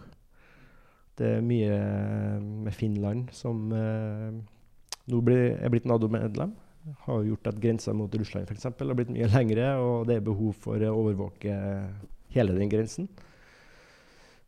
Det 1.16 1.36
er 1.38 1.44
mye 1.44 1.76
med 2.66 2.74
Finland 2.76 3.30
som 3.36 3.70
eh, 3.72 4.32
nå 5.12 5.20
blir, 5.24 5.56
er 5.60 5.72
blitt 5.72 5.88
Nato-medlem. 5.88 6.54
Har 7.04 7.24
gjort 7.26 7.50
at 7.50 7.60
grensa 7.60 7.92
mot 7.96 8.12
Russland 8.14 8.48
for 8.48 8.56
eksempel, 8.56 8.88
har 8.88 8.98
blitt 8.98 9.12
mye 9.12 9.28
lengre, 9.32 9.70
og 9.82 10.08
det 10.08 10.18
er 10.18 10.26
behov 10.26 10.54
for 10.64 10.80
å 10.80 10.96
overvåke 10.96 11.56
hele 12.34 12.56
den 12.56 12.70
grensen. 12.70 13.08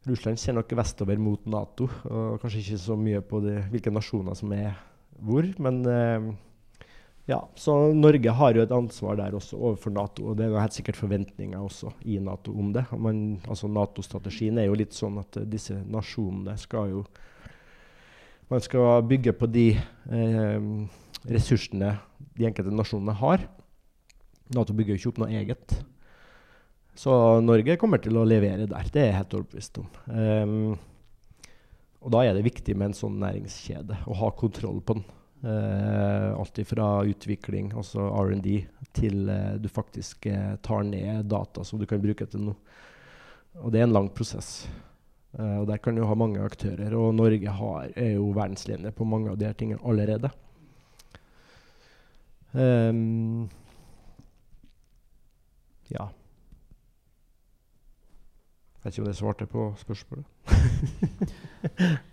Russland 0.08 0.38
ser 0.40 0.54
nok 0.56 0.72
vestover 0.78 1.18
mot 1.20 1.44
Nato, 1.50 1.88
og 2.08 2.38
kanskje 2.40 2.62
ikke 2.62 2.80
så 2.80 2.96
mye 2.96 3.20
på 3.26 3.42
det, 3.44 3.58
hvilke 3.72 3.92
nasjoner 3.92 4.38
som 4.38 4.52
er 4.56 4.78
hvor. 5.18 5.48
Men 5.60 5.82
eh, 5.90 6.28
ja, 7.28 7.42
så 7.60 7.74
Norge 7.92 8.32
har 8.32 8.56
jo 8.56 8.62
et 8.64 8.72
ansvar 8.72 9.18
der 9.20 9.34
også 9.36 9.58
overfor 9.58 9.92
Nato, 9.92 10.30
og 10.30 10.38
det 10.38 10.46
er 10.46 10.54
jo 10.54 10.60
helt 10.62 10.76
sikkert 10.78 10.96
forventninger 10.96 11.60
også 11.60 11.90
i 12.08 12.16
Nato 12.24 12.54
om 12.56 12.70
det. 12.72 12.86
Man, 12.96 13.18
altså 13.44 13.68
Nato-strategien 13.68 14.56
er 14.56 14.70
jo 14.70 14.78
litt 14.80 14.96
sånn 14.96 15.20
at 15.20 15.36
uh, 15.36 15.44
disse 15.44 15.76
nasjonene 15.92 16.56
skal 16.60 16.94
jo 16.94 17.06
Man 18.48 18.62
skal 18.64 19.02
bygge 19.04 19.34
på 19.36 19.44
de 19.52 19.66
eh, 19.76 20.68
ressursene 21.28 21.90
de 22.32 22.46
enkelte 22.48 22.72
nasjonene 22.72 23.12
har. 23.20 23.42
Nato 24.56 24.72
bygger 24.72 24.94
jo 24.94 25.00
ikke 25.02 25.10
opp 25.10 25.20
noe 25.20 25.34
eget. 25.36 25.74
Så 26.96 27.12
Norge 27.44 27.76
kommer 27.76 28.00
til 28.00 28.16
å 28.16 28.24
levere 28.24 28.64
der. 28.64 28.88
Det 28.88 29.02
er 29.02 29.10
jeg 29.10 29.18
helt 29.18 29.36
overbevist 29.36 29.82
om. 29.82 29.90
Um, 30.08 30.72
og 32.00 32.14
da 32.16 32.24
er 32.24 32.38
det 32.38 32.46
viktig 32.46 32.72
med 32.72 32.88
en 32.88 32.96
sånn 32.96 33.20
næringskjede, 33.20 34.00
å 34.08 34.16
ha 34.22 34.32
kontroll 34.40 34.80
på 34.80 34.96
den. 34.96 35.04
Uh, 35.44 36.17
alt 36.34 36.60
fra 36.68 36.88
utvikling, 37.08 37.72
altså 37.76 38.08
R&D, 38.22 38.58
til 38.96 39.28
uh, 39.28 39.56
du 39.60 39.68
faktisk 39.68 40.26
uh, 40.30 40.56
tar 40.64 40.84
ned 40.88 41.28
data 41.30 41.64
som 41.64 41.80
du 41.80 41.86
kan 41.86 42.02
bruke 42.02 42.26
til 42.26 42.48
noe. 42.50 42.76
Og 43.58 43.72
det 43.72 43.80
er 43.80 43.88
en 43.88 43.96
lang 43.96 44.08
prosess. 44.14 44.68
og 45.34 45.66
Der 45.66 45.80
kan 45.82 45.96
du 45.96 46.04
ha 46.06 46.14
mange 46.14 46.38
aktører. 46.38 46.94
Og 46.94 47.14
Norge 47.14 47.50
har, 47.50 47.88
er 47.96 48.12
jo 48.12 48.28
verdensledende 48.36 48.92
på 48.94 49.04
mange 49.04 49.32
av 49.32 49.38
de 49.38 49.48
her 49.48 49.56
tingene 49.58 49.82
allerede. 49.82 50.30
Um, 52.52 53.48
ja. 55.90 56.06
Jeg 58.78 58.84
vet 58.84 58.92
ikke 58.94 59.02
om 59.02 59.10
jeg 59.10 59.18
svarte 59.18 59.50
på 59.50 59.66
spørsmålet. 59.82 60.24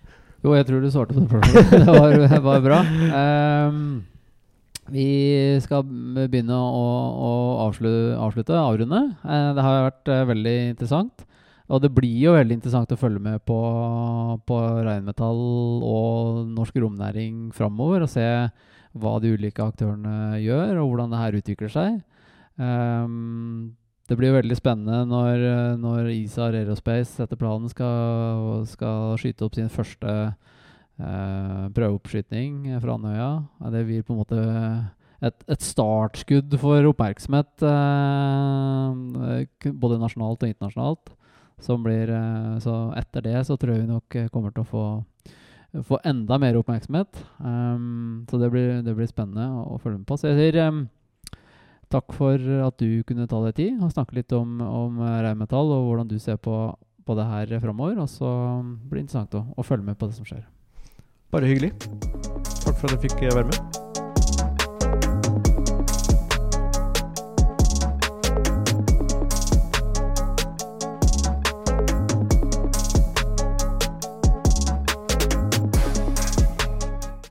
Jo, 0.46 0.52
jeg 0.54 0.68
tror 0.68 0.84
du 0.84 0.92
svarte 0.94 1.16
på 1.16 1.24
det 1.24 1.30
spørsmålet. 1.32 1.72
det 1.88 1.94
var, 2.30 2.42
var 2.46 2.60
bra. 2.62 2.80
Um, 3.66 4.04
vi 4.94 5.06
skal 5.64 5.82
begynne 6.30 6.54
å, 6.54 6.84
å 7.26 7.32
avslutte, 7.64 8.12
avslutte, 8.22 8.60
avrunde. 8.60 9.00
Uh, 9.24 9.56
det 9.58 9.64
har 9.66 9.88
vært 9.88 10.12
uh, 10.14 10.20
veldig 10.30 10.54
interessant. 10.76 11.26
Og 11.66 11.82
det 11.82 11.90
blir 11.98 12.20
jo 12.28 12.36
veldig 12.36 12.60
interessant 12.60 12.94
å 12.94 13.00
følge 13.00 13.24
med 13.26 13.42
på, 13.50 13.58
på 14.46 14.60
reinmetall 14.86 15.42
og 15.82 16.44
norsk 16.54 16.78
romnæring 16.84 17.48
framover. 17.58 18.06
Og 18.06 18.14
se 18.14 18.28
hva 18.94 19.16
de 19.24 19.34
ulike 19.34 19.66
aktørene 19.66 20.44
gjør, 20.44 20.84
og 20.84 20.92
hvordan 20.92 21.10
det 21.16 21.24
her 21.24 21.40
utvikler 21.42 21.74
seg. 21.74 21.98
Um, 22.62 23.74
det 24.06 24.18
blir 24.20 24.36
veldig 24.36 24.58
spennende 24.58 25.06
når, 25.10 25.44
når 25.82 26.12
ISAR 26.14 26.54
Aerospace 26.54 27.24
etter 27.24 27.40
planen 27.40 27.70
skal, 27.72 28.66
skal 28.70 29.16
skyte 29.22 29.48
opp 29.48 29.56
sin 29.58 29.72
første 29.74 30.12
eh, 31.02 31.64
prøveoppskyting 31.74 32.68
fra 32.84 33.00
Andøya. 33.00 33.32
Det 33.74 33.82
blir 33.88 34.06
på 34.06 34.14
en 34.14 34.22
måte 34.22 34.38
et, 35.26 35.46
et 35.50 35.64
startskudd 35.64 36.54
for 36.62 36.86
oppmerksomhet 36.92 37.66
eh, 37.66 39.72
både 39.74 40.02
nasjonalt 40.02 40.44
og 40.44 40.54
internasjonalt. 40.54 41.06
Blir, 41.82 42.12
eh, 42.12 42.56
så 42.62 42.74
etter 43.00 43.22
det 43.26 43.40
så 43.48 43.58
tror 43.58 43.74
jeg 43.74 43.86
vi 43.86 43.94
nok 43.94 44.18
kommer 44.34 44.54
til 44.54 44.64
å 44.66 44.70
få, 44.70 44.86
få 45.88 45.96
enda 46.06 46.38
mer 46.42 46.60
oppmerksomhet. 46.60 47.14
Um, 47.40 48.26
så 48.30 48.36
det 48.42 48.52
blir, 48.54 48.68
det 48.86 48.94
blir, 48.94 49.10
spennende 49.10 49.48
å, 49.50 49.76
å, 49.76 49.82
følge 49.82 50.00
med 50.02 50.08
på. 50.10 50.16
Så 50.20 50.30
jeg 50.30 50.38
sier 50.42 50.56
um, 50.68 50.86
Takk 51.94 52.16
for 52.18 52.42
at 52.66 52.82
du 52.82 53.04
kunne 53.08 53.28
ta 53.30 53.40
deg 53.46 53.58
tid 53.60 53.84
og 53.84 53.94
snakke 53.94 54.18
litt 54.18 54.34
om, 54.36 54.58
om 54.66 55.00
reinmetall 55.04 55.72
og 55.76 55.88
hvordan 55.90 56.10
du 56.10 56.18
ser 56.20 56.40
på, 56.42 56.58
på 57.06 57.18
det 57.18 57.28
her 57.30 57.56
framover. 57.64 58.00
Og 58.04 58.10
så 58.12 58.30
blir 58.64 59.02
det 59.02 59.08
interessant 59.08 59.38
å, 59.38 59.46
å 59.56 59.66
følge 59.66 59.92
med 59.92 60.00
på 60.00 60.10
det 60.10 60.18
som 60.18 60.28
skjer. 60.28 60.46
Bare 61.34 61.50
hyggelig. 61.50 61.74
Takk 62.64 62.78
for 62.80 62.90
at 62.90 62.98
jeg 62.98 63.10
fikk 63.10 63.28
være 63.30 63.50
med. 63.52 64.05